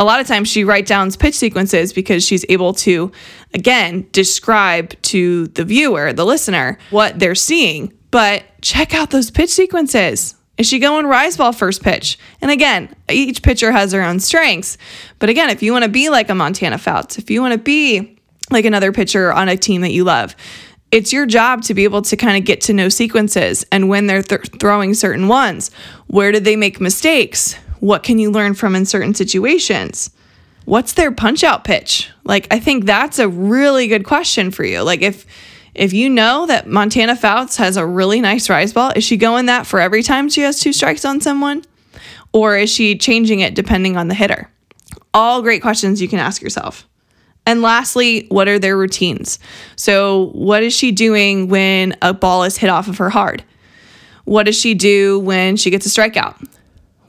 a 0.00 0.04
lot 0.04 0.18
of 0.18 0.26
times 0.26 0.48
she 0.48 0.64
writes 0.64 0.88
down 0.88 1.12
pitch 1.12 1.34
sequences 1.34 1.92
because 1.92 2.24
she's 2.24 2.44
able 2.48 2.72
to, 2.72 3.12
again, 3.52 4.08
describe 4.12 5.00
to 5.02 5.46
the 5.48 5.62
viewer, 5.62 6.14
the 6.14 6.24
listener, 6.24 6.78
what 6.88 7.18
they're 7.18 7.34
seeing. 7.34 7.92
But 8.10 8.44
check 8.62 8.94
out 8.94 9.10
those 9.10 9.30
pitch 9.30 9.50
sequences. 9.50 10.36
Is 10.56 10.66
she 10.66 10.78
going 10.78 11.06
rise 11.06 11.36
ball 11.36 11.52
first 11.52 11.82
pitch? 11.82 12.18
And 12.40 12.50
again, 12.50 12.94
each 13.10 13.42
pitcher 13.42 13.72
has 13.72 13.90
their 13.90 14.02
own 14.02 14.20
strengths. 14.20 14.78
But 15.18 15.28
again, 15.28 15.50
if 15.50 15.62
you 15.62 15.70
want 15.70 15.84
to 15.84 15.90
be 15.90 16.08
like 16.08 16.30
a 16.30 16.34
Montana 16.34 16.78
Fouts, 16.78 17.18
if 17.18 17.30
you 17.30 17.42
want 17.42 17.52
to 17.52 17.58
be 17.58 18.18
like 18.50 18.64
another 18.64 18.92
pitcher 18.92 19.30
on 19.30 19.50
a 19.50 19.56
team 19.56 19.82
that 19.82 19.92
you 19.92 20.04
love, 20.04 20.34
it's 20.90 21.12
your 21.12 21.26
job 21.26 21.62
to 21.64 21.74
be 21.74 21.84
able 21.84 22.00
to 22.02 22.16
kind 22.16 22.38
of 22.38 22.44
get 22.46 22.62
to 22.62 22.72
know 22.72 22.88
sequences 22.88 23.66
and 23.70 23.90
when 23.90 24.06
they're 24.06 24.22
th- 24.22 24.48
throwing 24.58 24.94
certain 24.94 25.28
ones. 25.28 25.70
Where 26.06 26.32
did 26.32 26.44
they 26.44 26.56
make 26.56 26.80
mistakes? 26.80 27.54
What 27.80 28.02
can 28.02 28.18
you 28.18 28.30
learn 28.30 28.54
from 28.54 28.76
in 28.76 28.86
certain 28.86 29.14
situations? 29.14 30.10
What's 30.66 30.92
their 30.92 31.10
punch 31.10 31.42
out 31.42 31.64
pitch? 31.64 32.10
Like 32.24 32.46
I 32.50 32.60
think 32.60 32.84
that's 32.84 33.18
a 33.18 33.28
really 33.28 33.88
good 33.88 34.04
question 34.04 34.50
for 34.50 34.64
you. 34.64 34.82
Like 34.82 35.02
if 35.02 35.26
if 35.74 35.92
you 35.92 36.08
know 36.08 36.46
that 36.46 36.66
Montana 36.66 37.16
Fouts 37.16 37.56
has 37.56 37.76
a 37.76 37.86
really 37.86 38.20
nice 38.20 38.50
rise 38.50 38.72
ball, 38.72 38.92
is 38.94 39.04
she 39.04 39.16
going 39.16 39.46
that 39.46 39.66
for 39.66 39.80
every 39.80 40.02
time 40.02 40.28
she 40.28 40.42
has 40.42 40.60
two 40.60 40.72
strikes 40.72 41.04
on 41.04 41.20
someone? 41.20 41.64
Or 42.32 42.56
is 42.56 42.70
she 42.70 42.96
changing 42.96 43.40
it 43.40 43.54
depending 43.54 43.96
on 43.96 44.08
the 44.08 44.14
hitter? 44.14 44.50
All 45.14 45.42
great 45.42 45.62
questions 45.62 46.00
you 46.00 46.08
can 46.08 46.18
ask 46.18 46.42
yourself. 46.42 46.86
And 47.46 47.62
lastly, 47.62 48.26
what 48.28 48.48
are 48.48 48.58
their 48.58 48.76
routines? 48.76 49.38
So, 49.74 50.30
what 50.34 50.62
is 50.62 50.74
she 50.74 50.92
doing 50.92 51.48
when 51.48 51.96
a 52.02 52.12
ball 52.12 52.44
is 52.44 52.56
hit 52.56 52.70
off 52.70 52.86
of 52.86 52.98
her 52.98 53.10
hard? 53.10 53.42
What 54.24 54.44
does 54.44 54.58
she 54.58 54.74
do 54.74 55.18
when 55.18 55.56
she 55.56 55.70
gets 55.70 55.86
a 55.86 55.88
strikeout? 55.88 56.46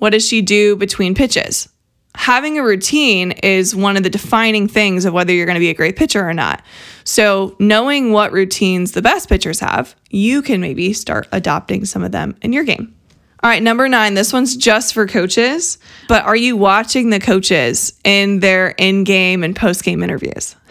What 0.01 0.13
does 0.13 0.27
she 0.27 0.41
do 0.41 0.75
between 0.75 1.13
pitches? 1.13 1.69
Having 2.15 2.57
a 2.57 2.63
routine 2.63 3.33
is 3.43 3.75
one 3.75 3.97
of 3.97 4.01
the 4.01 4.09
defining 4.09 4.67
things 4.67 5.05
of 5.05 5.13
whether 5.13 5.31
you're 5.31 5.45
going 5.45 5.57
to 5.57 5.59
be 5.59 5.69
a 5.69 5.75
great 5.75 5.95
pitcher 5.95 6.27
or 6.27 6.33
not. 6.33 6.63
So, 7.03 7.55
knowing 7.59 8.11
what 8.11 8.31
routines 8.31 8.93
the 8.93 9.03
best 9.03 9.29
pitchers 9.29 9.59
have, 9.59 9.93
you 10.09 10.41
can 10.41 10.59
maybe 10.59 10.91
start 10.93 11.27
adopting 11.31 11.85
some 11.85 12.01
of 12.01 12.11
them 12.11 12.35
in 12.41 12.51
your 12.51 12.63
game. 12.63 12.95
All 13.43 13.49
right, 13.51 13.61
number 13.61 13.87
nine, 13.87 14.15
this 14.15 14.33
one's 14.33 14.57
just 14.57 14.95
for 14.95 15.05
coaches, 15.05 15.77
but 16.07 16.25
are 16.25 16.35
you 16.35 16.57
watching 16.57 17.11
the 17.11 17.19
coaches 17.19 17.93
in 18.03 18.39
their 18.39 18.69
in 18.79 19.03
game 19.03 19.43
and 19.43 19.55
post 19.55 19.83
game 19.83 20.01
interviews? 20.01 20.55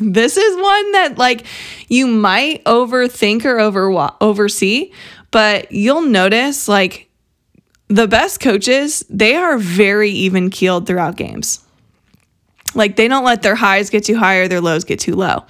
This 0.00 0.36
is 0.36 0.56
one 0.56 0.92
that, 0.92 1.18
like, 1.18 1.46
you 1.88 2.08
might 2.08 2.64
overthink 2.64 3.44
or 3.44 3.60
over 3.60 4.10
oversee, 4.20 4.92
but 5.30 5.70
you'll 5.70 6.02
notice, 6.02 6.66
like, 6.66 7.08
the 7.88 8.08
best 8.08 8.40
coaches, 8.40 9.04
they 9.10 9.36
are 9.36 9.58
very 9.58 10.10
even 10.10 10.50
keeled 10.50 10.86
throughout 10.86 11.16
games. 11.16 11.64
Like 12.74 12.96
they 12.96 13.08
don't 13.08 13.24
let 13.24 13.42
their 13.42 13.54
highs 13.54 13.90
get 13.90 14.04
too 14.04 14.16
high 14.16 14.36
or 14.36 14.48
their 14.48 14.60
lows 14.60 14.84
get 14.84 14.98
too 14.98 15.14
low. 15.14 15.44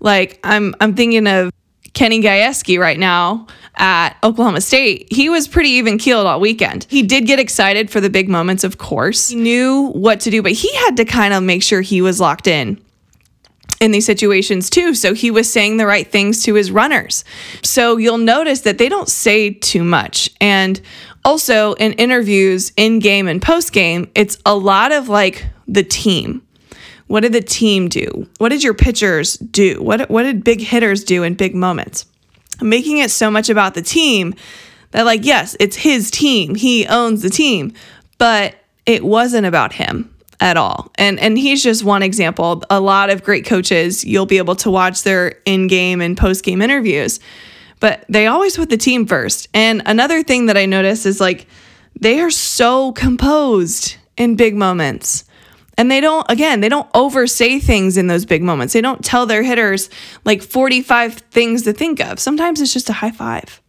Like 0.00 0.38
I'm 0.44 0.74
I'm 0.80 0.94
thinking 0.94 1.26
of 1.26 1.52
Kenny 1.94 2.22
Gajewski 2.22 2.78
right 2.78 2.98
now 2.98 3.46
at 3.76 4.16
Oklahoma 4.22 4.60
State. 4.60 5.12
He 5.12 5.28
was 5.28 5.48
pretty 5.48 5.70
even 5.70 5.98
keeled 5.98 6.26
all 6.26 6.40
weekend. 6.40 6.86
He 6.88 7.02
did 7.02 7.26
get 7.26 7.38
excited 7.38 7.90
for 7.90 8.00
the 8.00 8.10
big 8.10 8.28
moments, 8.28 8.64
of 8.64 8.78
course. 8.78 9.28
He 9.28 9.36
knew 9.36 9.88
what 9.92 10.20
to 10.20 10.30
do, 10.30 10.42
but 10.42 10.52
he 10.52 10.72
had 10.76 10.96
to 10.98 11.04
kind 11.04 11.34
of 11.34 11.42
make 11.42 11.62
sure 11.62 11.80
he 11.80 12.00
was 12.00 12.20
locked 12.20 12.46
in 12.46 12.80
in 13.80 13.90
these 13.90 14.06
situations 14.06 14.70
too. 14.70 14.94
So 14.94 15.12
he 15.12 15.30
was 15.30 15.52
saying 15.52 15.76
the 15.76 15.86
right 15.86 16.06
things 16.06 16.44
to 16.44 16.54
his 16.54 16.70
runners. 16.70 17.24
So 17.62 17.96
you'll 17.96 18.18
notice 18.18 18.60
that 18.60 18.78
they 18.78 18.88
don't 18.88 19.08
say 19.08 19.50
too 19.50 19.82
much. 19.82 20.30
And 20.40 20.80
also 21.24 21.74
in 21.74 21.92
interviews, 21.94 22.72
in 22.76 22.98
game 22.98 23.28
and 23.28 23.40
post 23.40 23.72
game, 23.72 24.10
it's 24.14 24.38
a 24.44 24.54
lot 24.54 24.92
of 24.92 25.08
like 25.08 25.46
the 25.68 25.82
team. 25.82 26.42
What 27.06 27.20
did 27.20 27.32
the 27.32 27.42
team 27.42 27.88
do? 27.88 28.26
What 28.38 28.48
did 28.48 28.64
your 28.64 28.74
pitchers 28.74 29.36
do? 29.36 29.82
What, 29.82 30.08
what 30.08 30.22
did 30.22 30.44
big 30.44 30.60
hitters 30.60 31.04
do 31.04 31.22
in 31.22 31.34
big 31.34 31.54
moments? 31.54 32.06
Making 32.60 32.98
it 32.98 33.10
so 33.10 33.30
much 33.30 33.50
about 33.50 33.74
the 33.74 33.82
team 33.82 34.34
that, 34.92 35.04
like, 35.04 35.24
yes, 35.24 35.56
it's 35.60 35.76
his 35.76 36.10
team. 36.10 36.54
He 36.54 36.86
owns 36.86 37.22
the 37.22 37.30
team, 37.30 37.74
but 38.18 38.54
it 38.86 39.04
wasn't 39.04 39.46
about 39.46 39.72
him 39.72 40.14
at 40.40 40.56
all. 40.56 40.90
And 40.96 41.18
and 41.20 41.38
he's 41.38 41.62
just 41.62 41.84
one 41.84 42.02
example. 42.02 42.62
A 42.70 42.80
lot 42.80 43.10
of 43.10 43.22
great 43.22 43.44
coaches, 43.44 44.04
you'll 44.04 44.26
be 44.26 44.38
able 44.38 44.56
to 44.56 44.70
watch 44.70 45.02
their 45.02 45.36
in-game 45.44 46.00
and 46.00 46.16
post-game 46.16 46.62
interviews 46.62 47.20
but 47.82 48.04
they 48.08 48.28
always 48.28 48.56
put 48.56 48.70
the 48.70 48.76
team 48.76 49.06
first. 49.06 49.48
And 49.52 49.82
another 49.86 50.22
thing 50.22 50.46
that 50.46 50.56
I 50.56 50.66
notice 50.66 51.04
is 51.04 51.20
like 51.20 51.48
they 52.00 52.20
are 52.20 52.30
so 52.30 52.92
composed 52.92 53.96
in 54.16 54.36
big 54.36 54.54
moments. 54.54 55.24
And 55.76 55.90
they 55.90 56.00
don't, 56.00 56.24
again, 56.30 56.60
they 56.60 56.68
don't 56.68 56.88
oversay 56.94 57.58
things 57.58 57.96
in 57.96 58.06
those 58.06 58.24
big 58.24 58.40
moments. 58.40 58.72
They 58.72 58.82
don't 58.82 59.04
tell 59.04 59.26
their 59.26 59.42
hitters 59.42 59.90
like 60.24 60.42
45 60.42 61.14
things 61.14 61.62
to 61.62 61.72
think 61.72 61.98
of. 61.98 62.20
Sometimes 62.20 62.60
it's 62.60 62.72
just 62.72 62.88
a 62.88 62.92
high 62.92 63.10
five. 63.10 63.60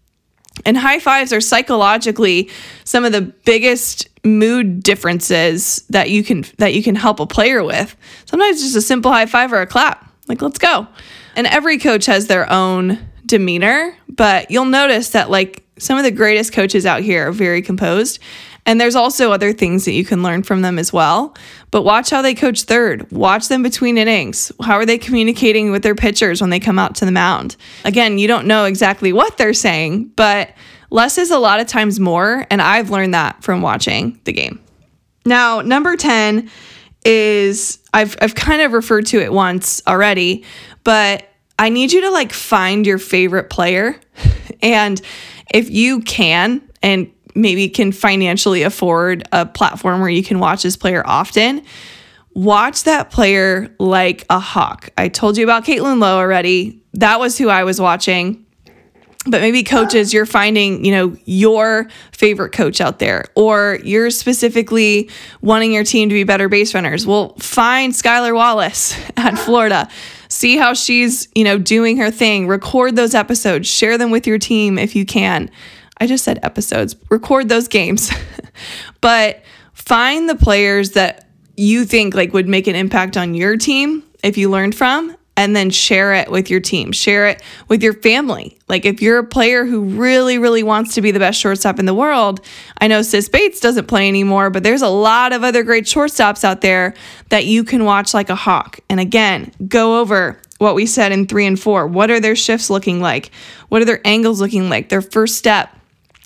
And 0.63 0.77
high 0.77 0.99
fives 0.99 1.33
are 1.33 1.41
psychologically 1.41 2.51
some 2.83 3.05
of 3.05 3.13
the 3.13 3.21
biggest 3.21 4.09
mood 4.23 4.83
differences 4.83 5.85
that 5.89 6.11
you 6.11 6.23
can 6.23 6.45
that 6.59 6.75
you 6.75 6.83
can 6.83 6.93
help 6.93 7.19
a 7.19 7.25
player 7.25 7.63
with. 7.63 7.95
Sometimes 8.25 8.61
just 8.61 8.75
a 8.75 8.81
simple 8.81 9.11
high 9.11 9.25
five 9.25 9.51
or 9.51 9.61
a 9.61 9.65
clap. 9.65 10.07
Like, 10.27 10.43
let's 10.43 10.59
go. 10.59 10.87
And 11.35 11.47
every 11.47 11.79
coach 11.79 12.05
has 12.05 12.27
their 12.27 12.47
own 12.51 12.99
demeanor, 13.25 13.95
but 14.09 14.51
you'll 14.51 14.65
notice 14.65 15.09
that 15.11 15.29
like 15.29 15.63
some 15.77 15.97
of 15.97 16.03
the 16.03 16.11
greatest 16.11 16.53
coaches 16.53 16.85
out 16.85 17.01
here 17.01 17.29
are 17.29 17.31
very 17.31 17.61
composed. 17.61 18.19
And 18.65 18.79
there's 18.79 18.95
also 18.95 19.31
other 19.31 19.51
things 19.51 19.85
that 19.85 19.91
you 19.91 20.05
can 20.05 20.23
learn 20.23 20.43
from 20.43 20.61
them 20.61 20.79
as 20.79 20.93
well. 20.93 21.35
But 21.69 21.81
watch 21.81 22.09
how 22.09 22.21
they 22.21 22.33
coach 22.33 22.63
third. 22.63 23.11
Watch 23.11 23.49
them 23.49 23.61
between 23.61 23.97
innings. 23.97 24.51
How 24.61 24.75
are 24.75 24.85
they 24.85 24.97
communicating 24.97 25.71
with 25.71 25.83
their 25.83 25.95
pitchers 25.95 26.39
when 26.39 26.49
they 26.49 26.59
come 26.59 26.79
out 26.79 26.95
to 26.95 27.05
the 27.05 27.11
mound? 27.11 27.57
Again, 27.83 28.17
you 28.17 28.27
don't 28.27 28.47
know 28.47 28.65
exactly 28.65 29.11
what 29.11 29.37
they're 29.37 29.53
saying, 29.53 30.05
but 30.15 30.51
less 30.89 31.17
is 31.17 31.29
a 31.29 31.39
lot 31.39 31.59
of 31.59 31.67
times 31.67 31.99
more. 31.99 32.45
And 32.49 32.61
I've 32.61 32.89
learned 32.89 33.13
that 33.13 33.43
from 33.43 33.61
watching 33.61 34.19
the 34.23 34.31
game. 34.31 34.61
Now, 35.25 35.59
number 35.61 35.97
10 35.97 36.49
is 37.05 37.79
I've, 37.93 38.15
I've 38.21 38.35
kind 38.35 38.61
of 38.61 38.71
referred 38.71 39.07
to 39.07 39.19
it 39.19 39.33
once 39.33 39.81
already, 39.87 40.45
but 40.85 41.27
I 41.57 41.69
need 41.69 41.91
you 41.91 42.01
to 42.01 42.11
like 42.11 42.33
find 42.33 42.85
your 42.85 42.97
favorite 42.97 43.49
player. 43.49 43.99
And 44.61 45.01
if 45.53 45.69
you 45.69 46.01
can, 46.01 46.61
and 46.81 47.11
maybe 47.35 47.69
can 47.69 47.91
financially 47.91 48.63
afford 48.63 49.27
a 49.31 49.45
platform 49.45 50.01
where 50.01 50.09
you 50.09 50.23
can 50.23 50.39
watch 50.39 50.63
this 50.63 50.77
player 50.77 51.03
often, 51.05 51.63
watch 52.33 52.83
that 52.83 53.09
player 53.11 53.73
like 53.79 54.25
a 54.29 54.39
hawk. 54.39 54.89
I 54.97 55.07
told 55.09 55.37
you 55.37 55.43
about 55.43 55.65
Caitlin 55.65 55.99
Lowe 55.99 56.17
already. 56.17 56.81
That 56.93 57.19
was 57.19 57.37
who 57.37 57.49
I 57.49 57.63
was 57.63 57.79
watching. 57.79 58.45
But 59.25 59.39
maybe 59.39 59.63
coaches, 59.63 60.13
you're 60.13 60.25
finding, 60.25 60.83
you 60.83 60.91
know, 60.91 61.15
your 61.23 61.87
favorite 62.11 62.51
coach 62.51 62.81
out 62.81 62.99
there, 62.99 63.23
or 63.35 63.79
you're 63.81 64.09
specifically 64.09 65.09
wanting 65.41 65.71
your 65.71 65.85
team 65.85 66.09
to 66.09 66.13
be 66.13 66.25
better 66.25 66.49
base 66.49 66.73
runners. 66.73 67.07
Well, 67.07 67.33
find 67.39 67.93
Skylar 67.93 68.35
Wallace 68.35 68.93
at 69.17 69.37
Florida. 69.37 69.87
See 70.33 70.57
how 70.57 70.73
she's, 70.73 71.27
you 71.35 71.43
know, 71.43 71.59
doing 71.59 71.97
her 71.97 72.09
thing. 72.09 72.47
Record 72.47 72.95
those 72.95 73.13
episodes, 73.13 73.67
share 73.67 73.99
them 73.99 74.09
with 74.09 74.25
your 74.25 74.39
team 74.39 74.79
if 74.79 74.95
you 74.95 75.05
can. 75.05 75.51
I 75.99 76.07
just 76.07 76.23
said 76.23 76.39
episodes, 76.41 76.95
record 77.11 77.49
those 77.49 77.67
games. 77.67 78.09
but 79.01 79.43
find 79.73 80.27
the 80.27 80.35
players 80.35 80.93
that 80.93 81.29
you 81.55 81.85
think 81.85 82.15
like 82.15 82.33
would 82.33 82.47
make 82.47 82.65
an 82.65 82.75
impact 82.75 83.15
on 83.15 83.35
your 83.35 83.57
team 83.57 84.01
if 84.23 84.35
you 84.35 84.49
learned 84.49 84.73
from 84.73 85.15
and 85.35 85.55
then 85.55 85.69
share 85.69 86.13
it 86.13 86.29
with 86.29 86.49
your 86.49 86.59
team. 86.59 86.91
Share 86.91 87.27
it 87.27 87.41
with 87.67 87.81
your 87.81 87.93
family. 87.93 88.57
Like 88.67 88.85
if 88.85 89.01
you're 89.01 89.19
a 89.19 89.25
player 89.25 89.65
who 89.65 89.81
really, 89.81 90.37
really 90.37 90.63
wants 90.63 90.93
to 90.95 91.01
be 91.01 91.11
the 91.11 91.19
best 91.19 91.39
shortstop 91.39 91.79
in 91.79 91.85
the 91.85 91.93
world, 91.93 92.39
I 92.79 92.87
know 92.87 93.01
Sis 93.01 93.29
Bates 93.29 93.59
doesn't 93.59 93.87
play 93.87 94.07
anymore, 94.07 94.49
but 94.49 94.63
there's 94.63 94.83
a 94.83 94.89
lot 94.89 95.33
of 95.33 95.43
other 95.43 95.63
great 95.63 95.85
shortstops 95.85 96.43
out 96.43 96.61
there 96.61 96.93
that 97.29 97.45
you 97.45 97.63
can 97.63 97.83
watch 97.83 98.13
like 98.13 98.29
a 98.29 98.35
hawk. 98.35 98.79
And 98.89 98.99
again, 98.99 99.51
go 99.67 99.99
over 99.99 100.39
what 100.59 100.75
we 100.75 100.85
said 100.85 101.11
in 101.11 101.25
three 101.25 101.47
and 101.47 101.59
four. 101.59 101.87
What 101.87 102.11
are 102.11 102.19
their 102.19 102.35
shifts 102.35 102.69
looking 102.69 103.01
like? 103.01 103.31
What 103.69 103.81
are 103.81 103.85
their 103.85 104.01
angles 104.05 104.39
looking 104.39 104.69
like? 104.69 104.89
Their 104.89 105.01
first 105.01 105.35
step. 105.35 105.75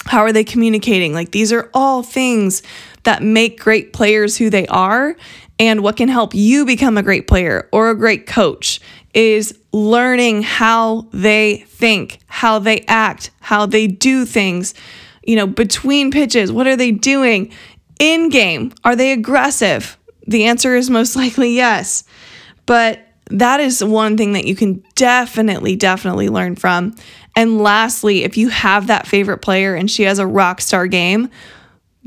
How 0.06 0.20
are 0.20 0.32
they 0.32 0.44
communicating? 0.44 1.14
Like 1.14 1.32
these 1.32 1.52
are 1.52 1.70
all 1.74 2.04
things 2.04 2.62
that 3.04 3.24
make 3.24 3.60
great 3.60 3.94
players 3.94 4.38
who 4.38 4.50
they 4.50 4.68
are. 4.68 5.16
And 5.60 5.82
what 5.82 5.98
can 5.98 6.08
help 6.08 6.36
you 6.36 6.66
become 6.66 6.98
a 6.98 7.04
great 7.04 7.28
player 7.28 7.68
or 7.72 7.90
a 7.90 7.96
great 7.96 8.28
coach 8.28 8.80
is 9.14 9.58
learning 9.72 10.44
how 10.44 11.08
they 11.12 11.66
think, 11.68 12.20
how 12.28 12.60
they 12.60 12.82
act, 12.88 13.32
how 13.40 13.66
they 13.66 13.88
do 13.88 14.26
things, 14.26 14.74
you 15.24 15.36
know, 15.36 15.48
between 15.48 16.12
pitches. 16.12 16.52
What 16.52 16.68
are 16.68 16.76
they 16.76 16.92
doing 16.92 17.52
in 18.00 18.30
game? 18.30 18.74
Are 18.84 18.96
they 18.96 19.12
aggressive? 19.12 19.98
The 20.28 20.46
answer 20.46 20.76
is 20.76 20.90
most 20.90 21.16
likely 21.16 21.56
yes. 21.56 22.04
But 22.66 23.00
that 23.30 23.60
is 23.60 23.84
one 23.84 24.18
thing 24.18 24.34
that 24.34 24.46
you 24.46 24.56
can 24.56 24.84
definitely, 24.96 25.76
definitely 25.76 26.30
learn 26.30 26.56
from. 26.56 26.96
And 27.36 27.62
lastly, 27.62 28.24
if 28.24 28.38
you 28.38 28.50
have 28.50 28.88
that 28.88 29.08
favorite 29.08 29.40
player 29.40 29.76
and 29.76 29.90
she 29.90 30.04
has 30.04 30.20
a 30.20 30.28
rock 30.28 30.62
star 30.62 30.88
game, 30.88 31.30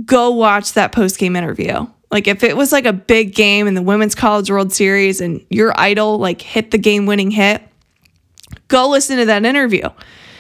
go 0.05 0.31
watch 0.31 0.73
that 0.75 0.93
post 0.93 1.19
game 1.19 1.37
interview. 1.37 1.87
Like 2.11 2.27
if 2.27 2.43
it 2.43 2.57
was 2.57 2.73
like 2.73 2.87
a 2.87 2.93
big 2.93 3.35
game 3.35 3.67
in 3.67 3.75
the 3.75 3.83
Women's 3.83 4.15
College 4.15 4.51
World 4.51 4.73
Series 4.73 5.21
and 5.21 5.45
your 5.49 5.73
idol 5.79 6.19
like 6.19 6.43
hit 6.43 6.71
the 6.71 6.79
game 6.79 7.07
winning 7.07 7.31
hit, 7.31 7.63
go 8.69 8.89
listen 8.89 9.19
to 9.19 9.27
that 9.27 9.45
interview. 9.45 9.89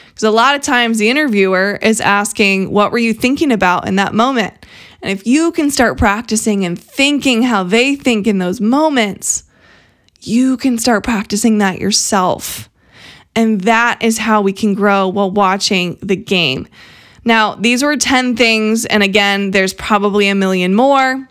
Because 0.08 0.24
a 0.24 0.30
lot 0.30 0.54
of 0.56 0.62
times 0.62 0.98
the 0.98 1.08
interviewer 1.08 1.78
is 1.80 2.00
asking, 2.00 2.70
What 2.70 2.92
were 2.92 2.98
you 2.98 3.14
thinking 3.14 3.52
about 3.52 3.86
in 3.86 3.96
that 3.96 4.14
moment? 4.14 4.54
And 5.00 5.10
if 5.10 5.26
you 5.26 5.52
can 5.52 5.70
start 5.70 5.96
practicing 5.96 6.64
and 6.64 6.78
thinking 6.78 7.42
how 7.42 7.62
they 7.62 7.94
think 7.94 8.26
in 8.26 8.38
those 8.38 8.60
moments, 8.60 9.44
you 10.20 10.56
can 10.56 10.76
start 10.76 11.04
practicing 11.04 11.58
that 11.58 11.78
yourself. 11.78 12.68
And 13.34 13.62
that 13.62 14.02
is 14.02 14.18
how 14.18 14.42
we 14.42 14.52
can 14.52 14.74
grow 14.74 15.08
while 15.08 15.30
watching 15.30 15.96
the 16.02 16.16
game. 16.16 16.68
Now, 17.24 17.54
these 17.54 17.82
were 17.82 17.96
10 17.96 18.36
things. 18.36 18.84
And 18.84 19.02
again, 19.02 19.52
there's 19.52 19.72
probably 19.72 20.28
a 20.28 20.34
million 20.34 20.74
more. 20.74 21.29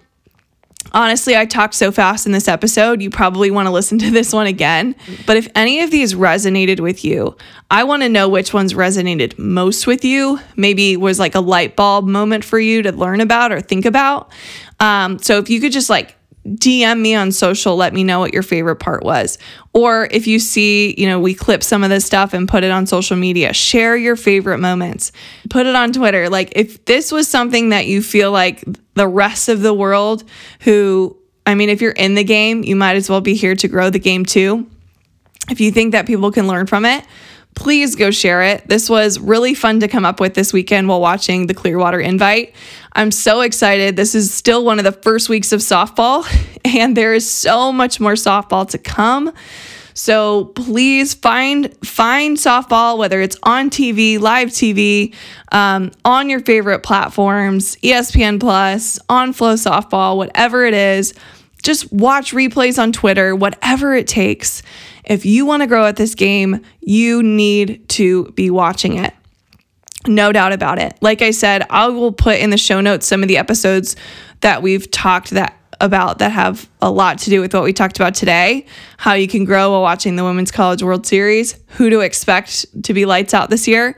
Honestly, 0.92 1.36
I 1.36 1.46
talked 1.46 1.76
so 1.76 1.92
fast 1.92 2.26
in 2.26 2.32
this 2.32 2.48
episode, 2.48 3.02
you 3.02 3.10
probably 3.10 3.52
want 3.52 3.68
to 3.68 3.72
listen 3.72 4.00
to 4.00 4.12
this 4.12 4.34
one 4.34 4.48
again. 4.48 4.96
But 5.26 5.38
if 5.38 5.48
any 5.56 5.82
of 5.82 5.92
these 5.92 6.16
resonated 6.16 6.80
with 6.80 7.06
you, 7.06 7.38
I 7.70 7.84
want 7.84 8.04
to 8.04 8.10
know 8.10 8.28
which 8.28 8.54
ones 8.54 8.74
resonated 8.74 9.38
most 9.38 9.86
with 9.86 10.04
you. 10.04 10.40
Maybe 10.56 10.98
was 10.98 11.20
like 11.20 11.36
a 11.36 11.40
light 11.40 11.76
bulb 11.76 12.06
moment 12.06 12.44
for 12.44 12.60
you 12.60 12.82
to 12.84 12.92
learn 12.92 13.22
about 13.22 13.52
or 13.52 13.62
think 13.62 13.86
about. 13.86 14.32
Um, 14.80 15.20
so 15.20 15.38
if 15.38 15.50
you 15.50 15.60
could 15.62 15.72
just 15.72 15.90
like 15.90 16.16
DM 16.56 17.02
me 17.02 17.16
on 17.16 17.32
social, 17.32 17.76
let 17.76 17.94
me 17.94 18.04
know 18.04 18.20
what 18.20 18.34
your 18.34 18.44
favorite 18.44 18.78
part 18.78 19.04
was. 19.04 19.38
Or 19.74 20.08
if 20.12 20.28
you 20.28 20.40
see, 20.40 20.96
you 20.98 21.08
know, 21.08 21.20
we 21.20 21.34
clip 21.34 21.64
some 21.64 21.84
of 21.84 21.90
this 21.90 22.06
stuff 22.06 22.34
and 22.34 22.48
put 22.48 22.64
it 22.64 22.72
on 22.72 22.88
social 22.88 23.18
media, 23.18 23.54
share 23.54 23.96
your 23.96 24.16
favorite 24.16 24.60
moments, 24.60 25.12
put 25.50 25.66
it 25.66 25.76
on 25.76 25.92
Twitter. 25.92 26.30
Like, 26.30 26.54
if 26.56 26.86
this 26.86 27.12
was 27.12 27.28
something 27.28 27.70
that 27.70 27.86
you 27.86 28.02
feel 28.02 28.32
like 28.32 28.64
the 28.96 29.08
rest 29.08 29.50
of 29.50 29.62
the 29.62 29.74
world 29.74 30.24
who, 30.62 31.16
I 31.46 31.56
mean, 31.56 31.70
if 31.70 31.82
you're 31.82 31.92
in 31.92 32.16
the 32.16 32.24
game, 32.24 32.64
you 32.64 32.76
might 32.76 32.96
as 32.96 33.10
well 33.10 33.22
be 33.22 33.36
here 33.36 33.56
to 33.56 33.68
grow 33.68 33.90
the 33.90 34.00
game 34.00 34.26
too. 34.26 34.68
If 35.50 35.60
you 35.60 35.72
think 35.72 35.94
that 35.94 36.06
people 36.06 36.32
can 36.32 36.48
learn 36.48 36.68
from 36.68 36.86
it, 36.86 37.04
please 37.56 37.96
go 37.96 38.12
share 38.12 38.42
it. 38.42 38.68
This 38.68 38.90
was 38.90 39.20
really 39.20 39.54
fun 39.54 39.82
to 39.82 39.88
come 39.88 40.06
up 40.06 40.20
with 40.20 40.34
this 40.34 40.54
weekend 40.54 40.88
while 40.88 41.02
watching 41.02 41.48
the 41.48 41.54
Clearwater 41.54 42.00
Invite. 42.00 42.54
I'm 42.94 43.12
so 43.12 43.42
excited. 43.42 43.96
This 43.96 44.16
is 44.16 44.34
still 44.34 44.64
one 44.66 44.80
of 44.80 44.86
the 44.86 44.92
first 44.92 45.30
weeks 45.30 45.52
of 45.52 45.60
softball, 45.60 46.26
and 46.66 46.96
there 46.96 47.14
is 47.14 47.30
so 47.30 47.72
much 47.72 48.00
more 48.00 48.14
softball 48.14 48.70
to 48.70 48.78
come. 48.78 49.34
So 49.94 50.46
please 50.46 51.14
find 51.14 51.76
find 51.86 52.38
softball, 52.38 52.98
whether 52.98 53.20
it's 53.20 53.36
on 53.44 53.70
TV, 53.70 54.18
live 54.18 54.48
TV, 54.48 55.14
um, 55.52 55.92
on 56.06 56.30
your 56.30 56.40
favorite 56.40 56.84
platforms, 56.84 57.76
ESPN 57.78 58.40
Plus, 58.40 58.98
on 59.10 59.34
FloSoftball, 59.34 60.16
whatever 60.16 60.64
it 60.64 60.74
is. 60.74 61.14
Just 61.64 61.92
watch 61.92 62.34
replays 62.34 62.82
on 62.82 62.92
Twitter, 62.92 63.36
whatever 63.36 63.94
it 63.94 64.08
takes. 64.08 64.64
If 65.04 65.26
you 65.26 65.46
want 65.46 65.62
to 65.62 65.68
grow 65.68 65.86
at 65.86 65.96
this 65.96 66.16
game, 66.16 66.64
you 66.82 67.24
need 67.24 67.88
to 67.90 68.32
be 68.32 68.50
watching 68.50 68.98
it. 68.98 69.14
No 70.08 70.32
doubt 70.32 70.54
about 70.54 70.80
it. 70.80 70.98
Like 71.02 71.22
I 71.22 71.32
said, 71.32 71.66
I 71.70 71.88
will 71.88 72.14
put 72.14 72.40
in 72.40 72.52
the 72.52 72.58
show 72.58 72.80
notes 72.80 73.06
some 73.06 73.22
of 73.22 73.28
the 73.28 73.38
episodes 73.38 73.96
that 74.42 74.62
we've 74.62 74.90
talked 74.90 75.32
that 75.32 75.56
about 75.82 76.20
that 76.20 76.32
have 76.32 76.70
a 76.82 76.92
lot 76.92 77.20
to 77.20 77.30
do 77.30 77.42
with 77.42 77.54
what 77.54 77.64
we 77.64 77.72
talked 77.72 77.98
about 77.98 78.14
today 78.14 78.66
how 78.98 79.14
you 79.14 79.28
can 79.28 79.46
grow 79.46 79.72
while 79.72 79.82
watching 79.82 80.16
the 80.18 80.24
Women's 80.24 80.52
College 80.52 80.84
World 80.84 81.06
Series, 81.08 81.58
who 81.68 81.90
to 81.90 82.02
expect 82.02 82.84
to 82.84 82.94
be 82.94 83.06
lights 83.06 83.34
out 83.34 83.50
this 83.50 83.68
year. 83.68 83.96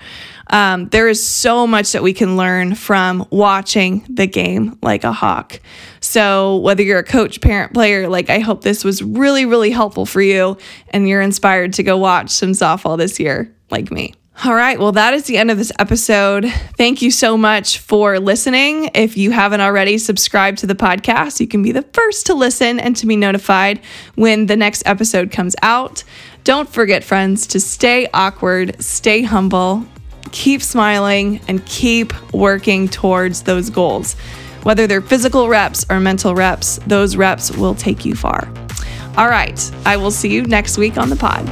Um, 0.52 0.90
there 0.90 1.08
is 1.08 1.26
so 1.26 1.66
much 1.66 1.94
that 1.94 2.04
we 2.04 2.14
can 2.14 2.38
learn 2.38 2.76
from 2.76 3.26
watching 3.32 4.06
the 4.10 4.28
game 4.28 4.78
like 4.82 5.04
a 5.04 5.12
hawk. 5.12 5.60
So, 6.02 6.58
whether 6.58 6.84
you're 6.84 7.00
a 7.00 7.04
coach, 7.04 7.42
parent, 7.42 7.74
player, 7.74 8.08
like 8.10 8.30
I 8.30 8.40
hope 8.40 8.62
this 8.62 8.84
was 8.84 9.02
really, 9.02 9.46
really 9.46 9.72
helpful 9.72 10.06
for 10.06 10.22
you 10.22 10.58
and 10.90 11.08
you're 11.08 11.22
inspired 11.22 11.74
to 11.74 11.84
go 11.84 11.98
watch 11.98 12.30
some 12.30 12.52
softball 12.52 12.98
this 12.98 13.20
year, 13.20 13.54
like 13.70 13.92
me. 13.92 14.14
All 14.44 14.56
right. 14.56 14.80
Well, 14.80 14.94
that 14.94 15.14
is 15.14 15.26
the 15.26 15.38
end 15.38 15.52
of 15.52 15.60
this 15.60 15.72
episode. 15.78 16.46
Thank 16.76 17.04
you 17.04 17.12
so 17.12 17.38
much 17.38 17.78
for 17.78 18.20
listening. 18.20 18.90
If 18.96 19.16
you 19.16 19.30
haven't 19.30 19.62
already 19.62 20.00
subscribed 20.00 20.58
to 20.60 20.68
the 20.68 20.74
podcast, 20.74 21.40
you 21.40 21.48
can 21.48 21.62
be 21.62 21.72
the 21.72 21.84
first 21.94 22.26
to 22.26 22.34
listen 22.34 22.80
and 22.80 22.96
to 22.96 23.06
be 23.06 23.16
notified 23.16 23.82
when 24.16 24.48
the 24.48 24.56
next 24.56 24.82
episode 24.88 25.32
comes 25.32 25.56
out. 25.62 26.04
Don't 26.44 26.68
forget, 26.68 27.04
friends, 27.04 27.46
to 27.48 27.60
stay 27.60 28.08
awkward, 28.14 28.82
stay 28.82 29.22
humble, 29.22 29.86
keep 30.32 30.62
smiling 30.62 31.42
and 31.48 31.66
keep 31.66 32.14
working 32.34 32.88
towards 32.88 33.44
those 33.44 33.70
goals. 33.70 34.14
Whether 34.64 34.88
they're 34.88 35.02
physical 35.02 35.50
reps 35.50 35.86
or 35.90 36.00
mental 36.00 36.36
reps, 36.36 36.80
those 36.88 37.16
reps 37.16 37.52
will 37.52 37.76
take 37.76 38.06
you 38.06 38.16
far. 38.16 38.48
All 39.18 39.28
right, 39.28 39.60
I 39.86 39.98
will 39.98 40.12
see 40.12 40.34
you 40.34 40.44
next 40.44 40.78
week 40.78 40.98
on 40.98 41.10
the 41.10 41.16
pod. 41.16 41.46